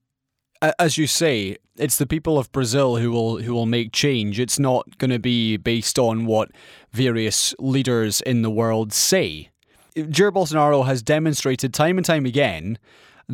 [0.78, 4.38] as you say, it's the people of Brazil who will who will make change.
[4.38, 6.50] It's not going to be based on what
[6.92, 9.50] various leaders in the world say.
[9.96, 12.78] Jair Bolsonaro has demonstrated time and time again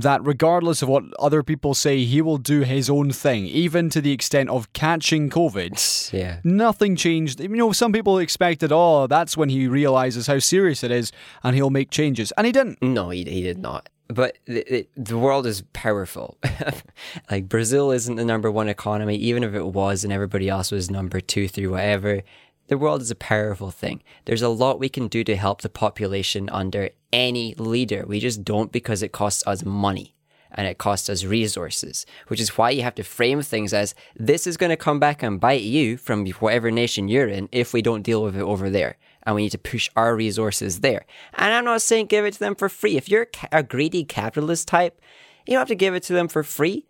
[0.02, 4.00] that regardless of what other people say, he will do his own thing, even to
[4.00, 6.12] the extent of catching COVID.
[6.12, 6.40] Yeah.
[6.44, 7.40] Nothing changed.
[7.40, 11.56] You know, some people expected, oh, that's when he realizes how serious it is and
[11.56, 12.32] he'll make changes.
[12.36, 12.82] And he didn't.
[12.82, 16.38] No, he, he did not but the, the world is powerful.
[17.30, 20.90] like Brazil isn't the number one economy, even if it was, and everybody else was
[20.90, 22.22] number two, three, whatever.
[22.68, 24.02] The world is a powerful thing.
[24.24, 28.04] There's a lot we can do to help the population under any leader.
[28.06, 30.14] We just don't because it costs us money
[30.50, 34.46] and it costs us resources, which is why you have to frame things as this
[34.46, 37.82] is going to come back and bite you from whatever nation you're in if we
[37.82, 41.04] don't deal with it over there and we need to push our resources there.
[41.34, 42.96] And I'm not saying give it to them for free.
[42.96, 45.00] If you're a greedy capitalist type,
[45.46, 46.86] you don't have to give it to them for free.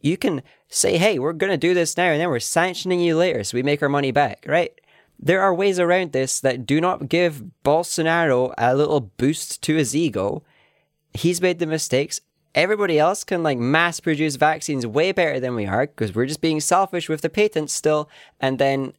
[0.00, 3.16] You can say, hey, we're going to do this now, and then we're sanctioning you
[3.16, 4.72] later so we make our money back, right?
[5.22, 9.94] There are ways around this that do not give Bolsonaro a little boost to his
[9.94, 10.42] ego.
[11.14, 12.20] He's made the mistakes.
[12.54, 16.40] everybody else can like mass produce vaccines way better than we are because we're just
[16.40, 18.08] being selfish with the patents still,
[18.40, 18.92] and then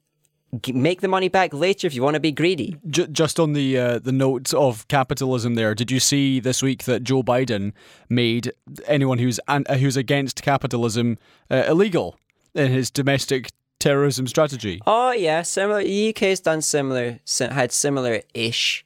[0.73, 2.75] make the money back later if you want to be greedy.
[2.87, 7.03] Just on the uh, the note of capitalism, there, did you see this week that
[7.03, 7.73] Joe Biden
[8.09, 8.51] made
[8.85, 11.17] anyone who's an- who's against capitalism
[11.49, 12.17] uh, illegal
[12.53, 14.79] in his domestic terrorism strategy?
[14.87, 15.83] Oh yeah, similar.
[15.83, 18.85] The UK's done similar, had similar ish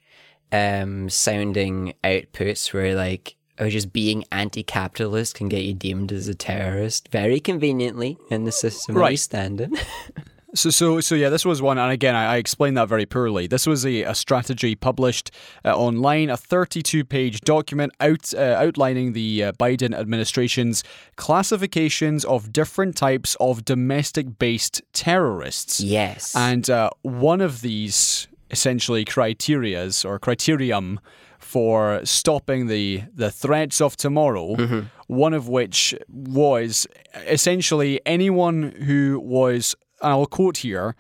[0.51, 6.35] um, sounding outputs where like oh, just being anti-capitalist can get you deemed as a
[6.35, 9.19] terrorist very conveniently in the system that we Right.
[9.19, 9.75] stand in.
[10.57, 13.47] So, so, so yeah, this was one, and again, I, I explained that very poorly.
[13.47, 15.31] This was a, a strategy published
[15.63, 20.83] uh, online, a 32-page document out uh, outlining the uh, Biden administration's
[21.15, 25.79] classifications of different types of domestic-based terrorists.
[25.79, 26.35] yes.
[26.35, 30.97] And uh, one of these essentially criterias or criterium
[31.39, 34.55] for stopping the the threats of tomorrow,
[35.07, 36.87] one of which was
[37.25, 40.95] essentially anyone who was, and I'll quote here,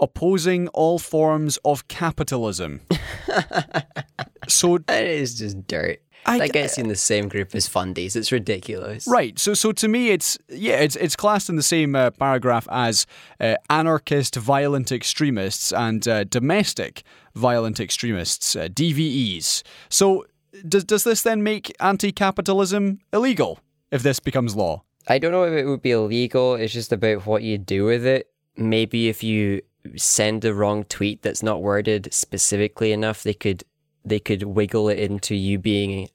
[0.00, 2.80] opposing all forms of capitalism.
[4.48, 6.00] so That is just dirt.
[6.26, 8.14] I- that gets in the same group as fundies.
[8.16, 9.06] It's ridiculous.
[9.06, 9.38] Right.
[9.38, 13.06] So, so to me, it's yeah, it's it's classed in the same uh, paragraph as
[13.40, 17.02] uh, anarchist, violent extremists and uh, domestic
[17.34, 19.62] violent extremists, uh, DVEs.
[19.88, 20.26] So,
[20.68, 23.60] does does this then make anti-capitalism illegal
[23.90, 24.82] if this becomes law?
[25.08, 26.54] I don't know if it would be illegal.
[26.54, 28.30] It's just about what you do with it.
[28.56, 29.62] Maybe if you
[29.96, 33.64] send the wrong tweet that's not worded specifically enough, they could
[34.04, 36.08] they could wiggle it into you being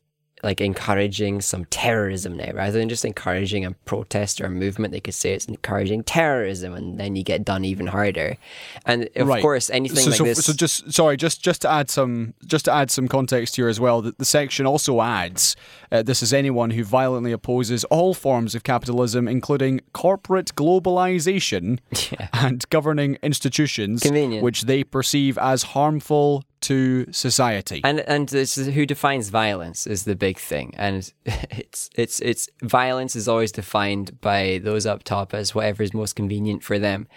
[0.44, 5.00] like encouraging some terrorism now rather than just encouraging a protest or a movement they
[5.00, 8.36] could say it's encouraging terrorism and then you get done even harder
[8.86, 9.42] and of Right.
[9.42, 12.66] course anything so, like so, this so just sorry, just just to add some just
[12.66, 14.02] to add some context here as well.
[14.02, 15.56] The, the section also adds
[15.92, 21.80] uh, this is anyone who violently opposes all forms of capitalism, including corporate globalization
[22.12, 22.28] Yeah.
[22.34, 24.44] and governing institutions, Convenient.
[24.44, 27.82] which they perceive as harmful to society.
[27.84, 32.50] And and this is who defines violence is the big thing, and it's it's it's
[32.62, 37.08] violence is always defined by those up top as whatever is most convenient for them.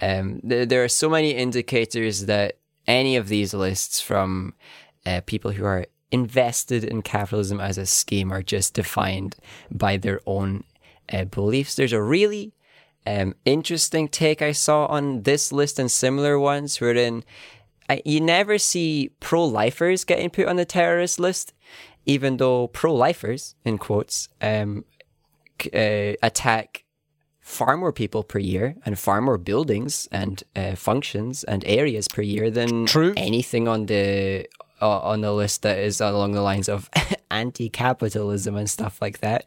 [0.00, 4.54] Um, there, there are so many indicators that any of these lists from
[5.06, 9.36] uh, people who are invested in capitalism as a scheme are just defined
[9.70, 10.64] by their own
[11.12, 11.74] uh, beliefs.
[11.74, 12.52] There's a really
[13.06, 17.24] um, interesting take I saw on this list and similar ones, wherein
[17.88, 21.52] I, you never see pro-lifers getting put on the terrorist list,
[22.06, 24.84] even though pro-lifers, in quotes, um,
[25.72, 26.84] uh, attack
[27.40, 32.22] far more people per year and far more buildings and uh, functions and areas per
[32.22, 33.12] year than True.
[33.16, 34.46] anything on the
[34.80, 36.90] uh, on the list that is along the lines of
[37.30, 39.46] anti-capitalism and stuff like that.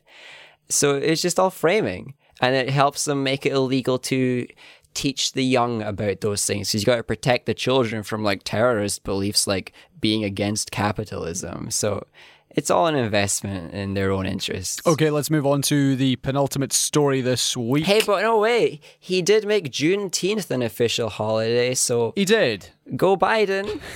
[0.69, 4.47] So it's just all framing, and it helps them make it illegal to
[4.95, 6.69] teach the young about those things.
[6.69, 11.69] Because you got to protect the children from like terrorist beliefs, like being against capitalism.
[11.69, 12.07] So
[12.49, 14.81] it's all an investment in their own interests.
[14.87, 17.85] okay, let's move on to the penultimate story this week.
[17.85, 18.79] Hey, but no way.
[18.97, 22.69] He did make Juneteenth an official holiday, so he did.
[22.95, 23.81] go Biden.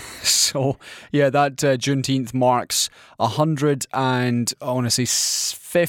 [0.50, 0.78] So
[1.12, 2.90] yeah, that uh, Juneteenth marks
[3.20, 5.06] a hundred and I want to say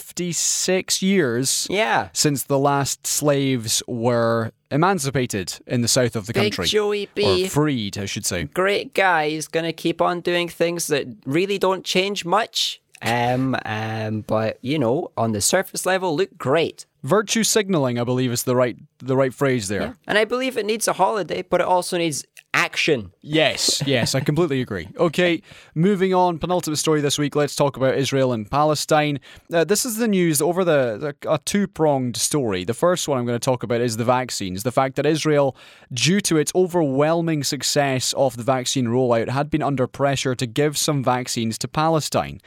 [0.01, 2.09] fifty-six years Yeah.
[2.13, 7.49] since the last slaves were emancipated in the south of the Big country, Joey or
[7.49, 8.45] freed, I should say.
[8.45, 9.31] great guy.
[9.31, 12.81] He's gonna keep on doing things that really don't change much.
[13.03, 16.87] Um, um, but you know, on the surface level, look great.
[17.03, 19.97] Virtue signaling, I believe, is the right the right phrase there.
[20.07, 23.13] And I believe it needs a holiday, but it also needs action.
[23.23, 24.89] Yes, yes, I completely agree.
[24.99, 25.41] Okay,
[25.75, 26.39] moving on.
[26.39, 27.35] Penultimate story this week.
[27.35, 29.21] Let's talk about Israel and Palestine.
[29.53, 32.65] Uh, this is the news over the, the a two pronged story.
[32.65, 34.63] The first one I'm going to talk about is the vaccines.
[34.63, 35.57] The fact that Israel,
[35.93, 40.77] due to its overwhelming success of the vaccine rollout, had been under pressure to give
[40.77, 42.41] some vaccines to Palestine.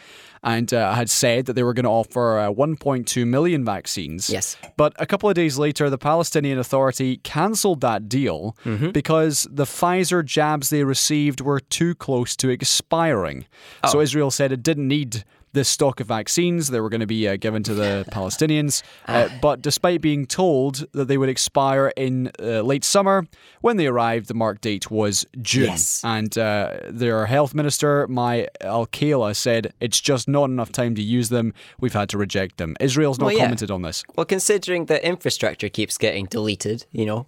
[0.43, 4.29] And uh, had said that they were going to offer uh, 1.2 million vaccines.
[4.29, 4.57] Yes.
[4.75, 8.57] But a couple of days later, the Palestinian Authority cancelled that deal
[8.91, 13.45] because the Pfizer jabs they received were too close to expiring.
[13.89, 15.23] So Israel said it didn't need
[15.53, 18.83] this stock of vaccines that were going to be uh, given to the Palestinians.
[19.07, 23.25] Uh, but despite being told that they would expire in uh, late summer,
[23.61, 25.65] when they arrived, the mark date was June.
[25.65, 26.01] Yes.
[26.03, 31.01] And uh, their health minister, Mai Al Kaila, said it's just not enough time to
[31.01, 31.53] use them.
[31.79, 32.75] We've had to reject them.
[32.79, 33.43] Israel's not Well, yeah.
[33.43, 34.03] commented on this.
[34.15, 37.27] Well, considering the infrastructure keeps getting deleted, you know,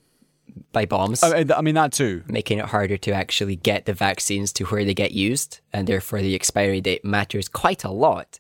[0.72, 2.24] by bombs, I, I mean, that too.
[2.28, 6.22] making it harder to actually get the vaccines to where they get used, and therefore
[6.22, 8.40] the expiry date matters quite a lot.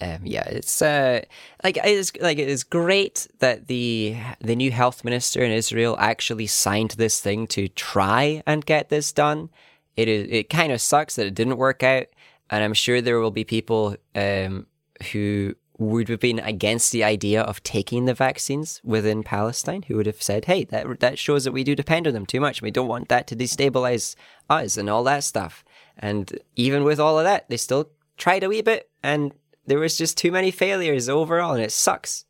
[0.00, 1.22] Um, yeah, it's uh,
[1.62, 6.92] like it's like it's great that the the new health minister in Israel actually signed
[6.92, 9.50] this thing to try and get this done.
[9.96, 12.06] It is it kind of sucks that it didn't work out,
[12.48, 14.66] and I'm sure there will be people um,
[15.12, 20.06] who would have been against the idea of taking the vaccines within Palestine, who would
[20.06, 22.60] have said, "Hey, that that shows that we do depend on them too much.
[22.60, 24.14] We don't want that to destabilize
[24.48, 25.64] us and all that stuff."
[25.98, 29.32] And even with all of that, they still tried a wee bit, and
[29.66, 32.26] there was just too many failures overall, and it sucks.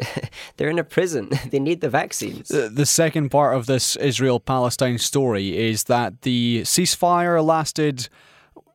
[0.56, 1.30] They're in a prison.
[1.50, 2.48] they need the vaccines.
[2.48, 8.08] The, the second part of this Israel Palestine story is that the ceasefire lasted.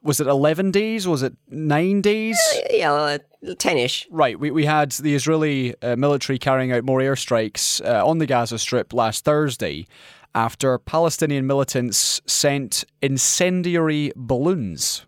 [0.07, 1.05] Was it 11 days?
[1.05, 2.39] Was it nine days?
[2.71, 3.17] Yeah,
[3.59, 4.07] 10 ish.
[4.09, 4.39] Right.
[4.39, 8.57] We, we had the Israeli uh, military carrying out more airstrikes uh, on the Gaza
[8.57, 9.85] Strip last Thursday
[10.33, 15.05] after Palestinian militants sent incendiary balloons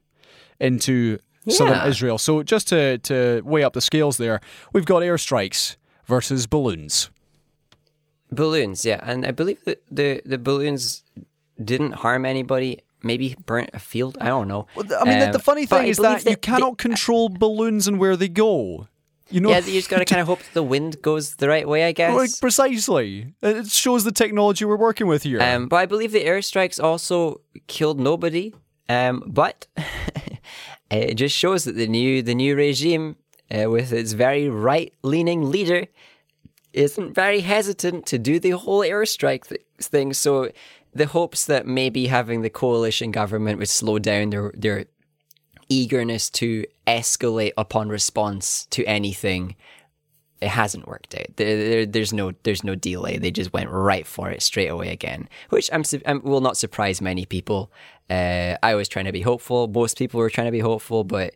[0.59, 2.17] into southern Israel.
[2.17, 4.41] So just to, to weigh up the scales there,
[4.73, 5.77] we've got airstrikes
[6.07, 7.09] versus balloons.
[8.33, 8.99] Balloons, yeah.
[9.01, 11.03] And I believe that the, the balloons
[11.63, 12.81] didn't harm anybody.
[13.03, 14.17] Maybe burnt a field.
[14.19, 14.67] I don't know.
[14.77, 17.87] I mean, the, Um, the funny thing is believe that you they- cannot control balloons
[17.87, 18.87] and where they go.
[19.31, 21.83] You know, Yeah, you just gotta kind of hope the wind goes the right way,
[21.85, 22.15] I guess.
[22.15, 23.33] like, precisely.
[23.43, 25.39] It shows the technology we're working with here.
[25.41, 28.53] Um, but I believe the airstrikes also killed nobody.
[28.89, 29.67] Um, but
[30.91, 33.15] it just shows that the new the new regime,
[33.51, 35.85] uh, with its very right leaning leader,
[36.73, 40.13] isn't very hesitant to do the whole airstrike th- thing.
[40.13, 40.49] So
[40.93, 44.85] the hopes that maybe having the coalition government would slow down their their
[45.69, 49.55] eagerness to escalate upon response to anything
[50.41, 51.35] it hasn't worked out.
[51.35, 53.17] There, there, there's no there's no delay.
[53.17, 57.01] They just went right for it straight away again, which I'm, I'm will not surprise
[57.01, 57.71] many people.
[58.09, 59.67] Uh, I was trying to be hopeful.
[59.67, 61.35] Most people were trying to be hopeful, but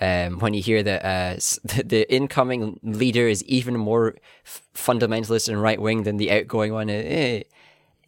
[0.00, 1.34] um, when you hear that uh,
[1.84, 6.90] the, incoming leader is even more f- fundamentalist and right wing than the outgoing one,
[6.90, 7.42] eh,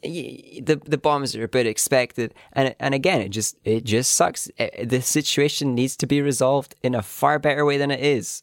[0.06, 4.50] the the bombs are a bit expected, and and again, it just it just sucks.
[4.58, 8.42] Eh, The situation needs to be resolved in a far better way than it is,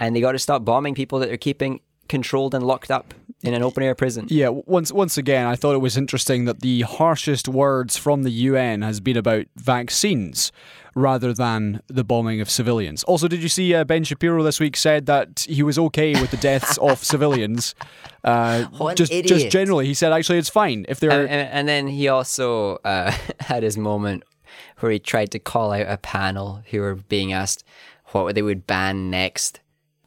[0.00, 3.54] and they got to stop bombing people that they're keeping controlled and locked up in
[3.54, 4.26] an open air prison.
[4.28, 8.30] Yeah, once once again, I thought it was interesting that the harshest words from the
[8.30, 10.52] UN has been about vaccines
[10.94, 13.02] rather than the bombing of civilians.
[13.04, 16.30] Also, did you see uh, Ben Shapiro this week said that he was okay with
[16.30, 17.74] the deaths of civilians?
[18.22, 21.10] Uh, What an just just generally, he said actually it's fine if they're.
[21.10, 24.24] And, and, and then he also uh, had his moment
[24.80, 27.64] where he tried to call out a panel who were being asked
[28.12, 29.60] what they would ban next.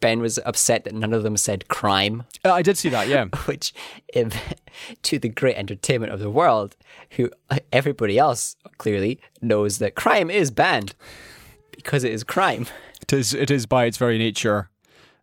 [0.05, 2.25] Ben was upset that none of them said crime.
[2.45, 3.07] Uh, I did see that.
[3.07, 3.25] Yeah.
[3.45, 3.73] which,
[4.09, 4.53] if,
[5.01, 6.75] to the great entertainment of the world,
[7.17, 7.31] who
[7.73, 10.93] everybody else clearly knows that crime is banned
[11.71, 12.67] because it is crime.
[13.01, 14.69] It is, it is by its very nature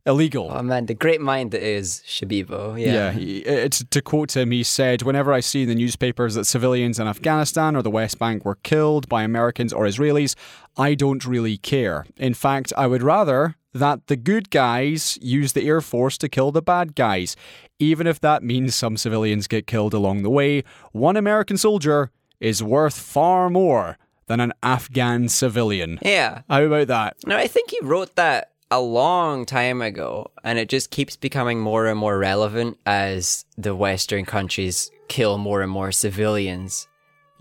[0.04, 0.50] illegal.
[0.50, 2.76] Oh man, the great mind that is Shabibo.
[2.76, 3.12] Yeah.
[3.12, 6.98] Yeah, it's, to quote him, he said, Whenever I see in the newspapers that civilians
[6.98, 10.34] in Afghanistan or the West Bank were killed by Americans or Israelis,
[10.76, 12.04] I don't really care.
[12.16, 16.52] In fact, I would rather that the good guys use the Air Force to kill
[16.52, 17.36] the bad guys,
[17.78, 20.62] even if that means some civilians get killed along the way.
[20.92, 22.10] One American soldier
[22.40, 25.98] is worth far more than an Afghan civilian.
[26.02, 26.42] Yeah.
[26.48, 27.16] How about that?
[27.26, 31.60] No, I think he wrote that a long time ago, and it just keeps becoming
[31.60, 36.88] more and more relevant as the Western countries kill more and more civilians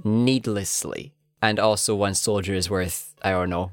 [0.03, 1.13] needlessly.
[1.41, 3.71] And also, one soldier is worth, I don't know,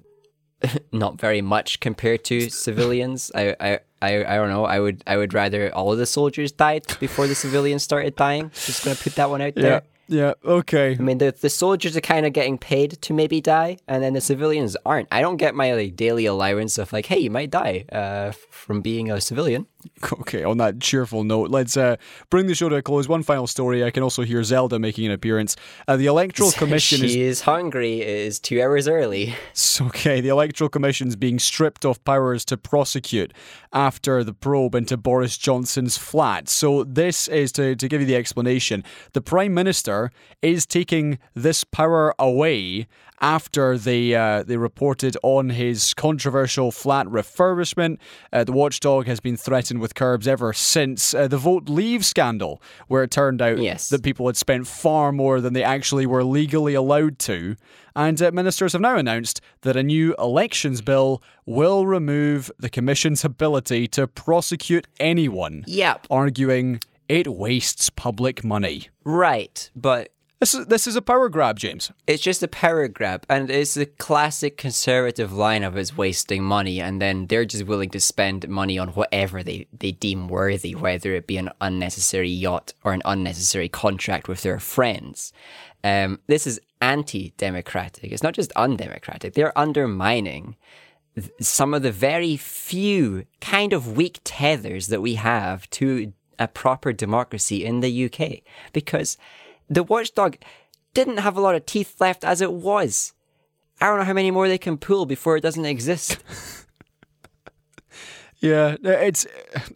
[0.93, 3.31] not very much compared to civilians.
[3.35, 4.65] I, I, I, I don't know.
[4.65, 8.51] I would, I would rather all of the soldiers died before the civilians started dying.
[8.55, 9.83] Just gonna put that one out there.
[10.09, 10.33] Yeah, Yeah.
[10.45, 10.97] okay.
[10.99, 14.15] I mean, the the soldiers are kind of getting paid to maybe die, and then
[14.15, 15.09] the civilians aren't.
[15.13, 18.81] I don't get my like daily allowance of like, hey, you might die uh, from
[18.81, 19.67] being a civilian.
[20.13, 21.97] Okay, on that cheerful note, let's uh,
[22.31, 23.09] bring the show to a close.
[23.09, 23.85] One final story.
[23.85, 25.57] I can also hear Zelda making an appearance.
[25.87, 28.01] Uh, the Electoral Commission is she is hungry.
[28.01, 29.35] It is two hours early.
[29.51, 30.21] It's okay.
[30.21, 33.33] The Electoral Commission's being stripped of powers to prosecute
[33.73, 36.49] after the probe into Boris Johnson's flat.
[36.49, 38.85] So this is to, to give you the explanation.
[39.13, 40.11] The Prime Minister
[40.43, 42.87] is taking this power away
[43.21, 47.99] after they uh, they reported on his controversial flat refurbishment.
[48.33, 52.63] Uh, the watchdog has been threatened with curbs ever since uh, the vote leave scandal,
[52.87, 53.91] where it turned out Yes.
[53.91, 57.57] that people had spent far more than they actually were legally allowed to.
[57.95, 63.25] And uh, ministers have now announced that a new elections bill will remove the Commission's
[63.25, 66.07] ability to prosecute anyone, Yep.
[66.11, 68.89] arguing it wastes public money.
[69.05, 70.11] Right, but
[70.41, 71.91] This is this is a power grab, James.
[72.07, 76.81] It's just a power grab, and it's the classic conservative line of it's wasting money,
[76.81, 81.13] and then they're just willing to spend money on whatever they, they deem worthy, whether
[81.15, 85.33] it be an unnecessary yacht or an unnecessary contract with their friends.
[85.83, 88.13] Um, this is anti-democratic.
[88.13, 89.35] It's not just undemocratic.
[89.35, 90.55] They're undermining
[91.41, 96.93] some of the very few kind of weak tethers that we have to a proper
[96.93, 99.17] democracy in the UK, because
[99.69, 100.37] the watchdog
[100.95, 103.13] didn't have a lot of teeth left as it was.
[103.81, 106.19] I don't know how many more they can pull before it doesn't exist.
[108.41, 109.27] Yeah, it's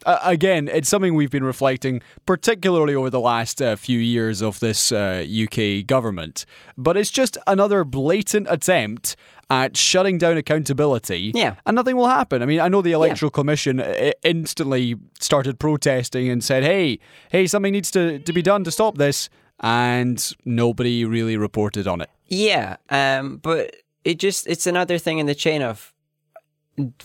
[0.07, 4.61] uh, again, it's something we've been reflecting, particularly over the last uh, few years of
[4.61, 6.47] this uh, UK government.
[6.78, 9.16] But it's just another blatant attempt
[9.51, 11.32] at shutting down accountability.
[11.34, 11.57] Yeah.
[11.66, 12.40] and nothing will happen.
[12.40, 17.49] I mean, I know the Electoral Commission uh, instantly started protesting and said, "Hey, hey,
[17.49, 19.28] something needs to to be done to stop this,"
[19.61, 22.11] and nobody really reported on it.
[22.26, 25.92] yeah, um, but it just it's another thing in the chain of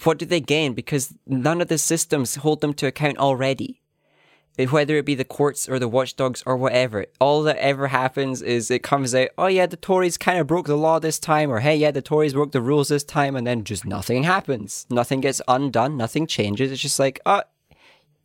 [0.03, 3.81] what do they gain because none of the systems hold them to account already.
[4.71, 8.71] Whether it be the courts or the watchdogs or whatever, all that ever happens is
[8.71, 11.59] it comes out, oh yeah, the Tories kind of broke the law this time, or
[11.59, 14.87] hey, yeah, the Tories broke the rules this time, and then just nothing happens.
[14.89, 16.71] Nothing gets undone, nothing changes.
[16.71, 17.43] It's just like, oh,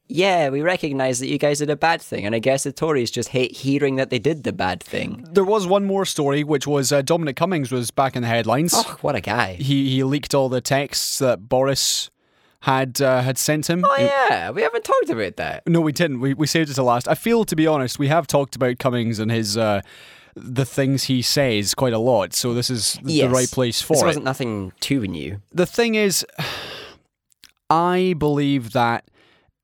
[0.09, 3.11] yeah, we recognize that you guys did a bad thing, and I guess the Tories
[3.11, 5.27] just hate hearing that they did the bad thing.
[5.33, 8.73] There was one more story, which was uh, Dominic Cummings was back in the headlines.
[8.77, 9.55] Oh, what a guy!
[9.55, 12.11] He he leaked all the texts that Boris
[12.61, 13.85] had uh, had sent him.
[13.89, 15.67] Oh yeah, we haven't talked about that.
[15.67, 16.21] No, we didn't.
[16.21, 17.09] We we saved it to last.
[17.09, 19.57] I feel, to be honest, we have talked about Cummings and his.
[19.57, 19.81] Uh,
[20.35, 23.31] the things he says quite a lot, so this is the Yes.
[23.35, 24.07] right place for This it.
[24.07, 25.43] wasn't nothing too new.
[25.53, 26.25] the thing is,
[27.71, 29.05] I believe that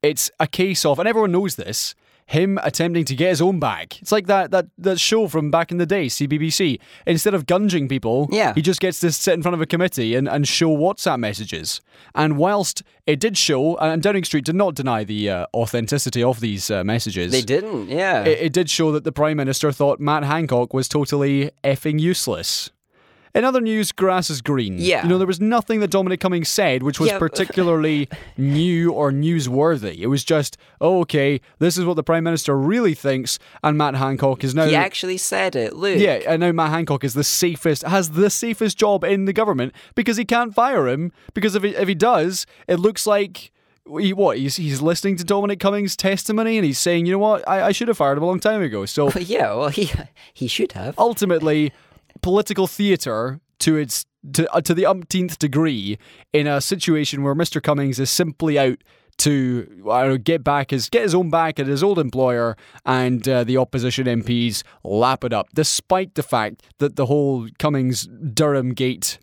[0.01, 1.95] it's a case of, and everyone knows this,
[2.25, 3.99] him attempting to get his own back.
[4.03, 6.79] It's like that that, that show from back in the day, CBBC.
[7.07, 8.53] Instead of gunging people, Yeah.
[8.53, 11.81] he just gets to sit in front of a committee and, and show WhatsApp messages.
[12.13, 16.39] And whilst it did show, and Downing Street did not deny the uh, authenticity of
[16.39, 18.23] these uh, messages, They didn't, yeah.
[18.23, 22.69] it, it did show that the Prime Minister thought Matt Hancock was totally effing useless.
[23.35, 24.77] In other news, grass is green.
[24.79, 25.03] Yeah.
[25.03, 27.19] You know, there was nothing that Dominic Cummings said which was Yeah.
[27.19, 29.97] particularly new or newsworthy.
[29.99, 33.95] It was just, oh, okay, this is what the Prime Minister really thinks, and Matt
[33.95, 34.65] Hancock is now.
[34.65, 35.75] he actually said it.
[35.75, 35.97] Look.
[35.99, 39.73] yeah, and now Matt Hancock is the safest, has the safest job in the government
[39.95, 41.11] because he can't fire him.
[41.33, 43.51] Because if he, if he does, it looks like
[43.99, 47.47] he, what he's he's listening to Dominic Cummings' testimony and he's saying, you know what,
[47.47, 48.85] I, I should have fired him a long time ago.
[48.85, 49.91] So Yeah, well, he
[50.33, 50.97] he should have.
[50.97, 51.71] ultimately
[52.21, 55.97] political theatre to its to, uh, to the umpteenth degree
[56.33, 57.61] in a situation where Mr.
[57.61, 58.79] Cummings is simply out
[59.19, 62.55] to don't get back his get his own back at his old employer,
[62.85, 68.07] and uh, the opposition MPs lap it up, despite the fact that the whole Cummings
[68.07, 69.19] Durham gate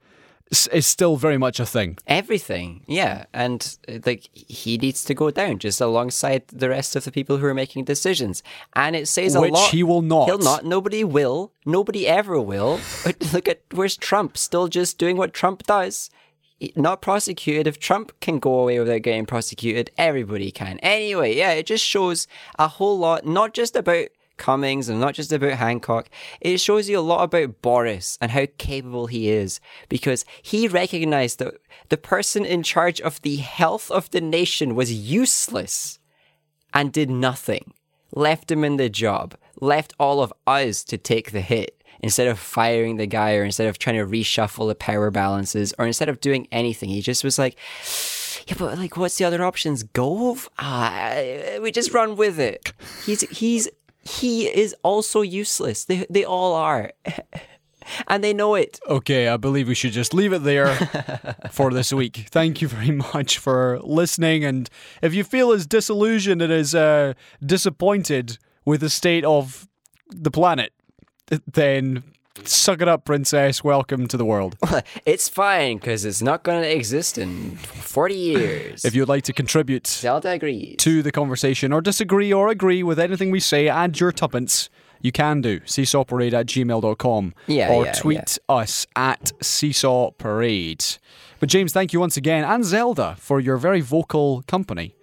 [0.51, 1.99] is still very much a thing.
[2.07, 7.05] Everything, yeah, and uh, like he needs to go down just alongside the rest of
[7.05, 8.43] the people who are making decisions,
[8.75, 9.71] and it says a Which lot.
[9.71, 10.27] he will not.
[10.27, 10.65] He'll not.
[10.65, 11.53] Nobody will.
[11.65, 12.81] Nobody ever will.
[13.05, 16.11] But Look at where's Trump still just doing what Trump does.
[16.75, 17.67] Not prosecuted.
[17.67, 20.79] If Trump can go away without getting prosecuted, everybody can.
[20.79, 22.27] Anyway, yeah, it just shows
[22.59, 24.07] a whole lot, not just about
[24.37, 26.09] Cummings and not just about Hancock.
[26.41, 31.39] It shows you a lot about Boris and how capable he is because he recognized
[31.39, 31.55] that
[31.89, 35.99] the person in charge of the health of the nation was useless
[36.75, 37.73] and did nothing.
[38.15, 39.35] Left him in the job.
[39.61, 43.69] Left all of us to take the hit instead of firing the guy or instead
[43.69, 46.89] of trying to reshuffle the power balances or instead of doing anything.
[46.89, 47.57] He just was like,
[48.47, 49.83] yeah, but like, what's the other options?
[49.83, 50.49] Gove?
[50.59, 51.15] Ah,
[51.61, 52.73] we just run with it.
[53.05, 53.69] He's he's
[54.07, 55.85] he is also useless.
[55.85, 56.93] They they all are,
[58.09, 58.79] and they know it.
[58.89, 60.75] Okay, I believe we should just leave it there
[61.51, 62.29] for this week.
[62.31, 64.45] Thank you very much for listening.
[64.45, 64.71] And
[65.03, 69.69] if you feel as disillusioned and as uh, disappointed with the state of
[70.11, 70.73] the planet,
[71.53, 72.05] then
[72.45, 73.63] suck it up, princess.
[73.65, 74.57] Welcome to the world.
[75.07, 78.85] It's fine because it's not going to exist in forty years.
[78.85, 80.77] If you'd like to contribute Zelda agrees.
[80.79, 84.69] to the conversation or disagree or agree with anything we say, add your tuppence.
[85.01, 90.85] You can do seesawparade at gmail.com Yeah, or yeah, tweet us at seesaw parade.
[91.39, 94.97] But James, thank you once again and Zelda for your very vocal company.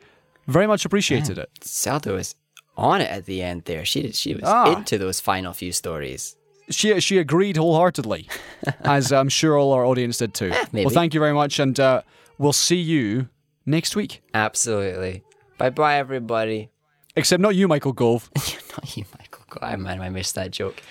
[0.47, 1.49] Very much appreciated it.
[1.63, 2.35] Zelda was
[2.75, 3.85] on it at the end there.
[3.85, 4.75] She she was Ah.
[4.75, 6.35] into those final few stories.
[6.75, 8.27] She she agreed wholeheartedly,
[8.81, 10.51] as I'm sure all our audience did too.
[10.71, 10.85] maybe.
[10.85, 12.01] Well, thank you very much, and uh,
[12.37, 13.29] we'll see you
[13.65, 14.21] next week.
[14.33, 15.23] Absolutely.
[15.57, 16.69] Bye bye, everybody.
[17.15, 18.29] Except not you, Michael Gove.
[18.71, 19.43] Not you, Michael.
[19.49, 20.81] God, man, I missed that joke.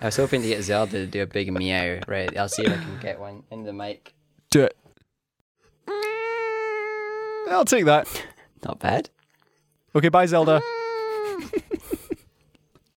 [0.00, 1.98] I was hoping to get Zelda to do a big meow.
[2.06, 4.14] Right, I'll see if I can get one in the mic.
[4.50, 4.76] Do it.
[7.50, 8.06] I'll take that.
[8.64, 9.10] Not bad.
[9.94, 10.60] Okay, bye, Zelda.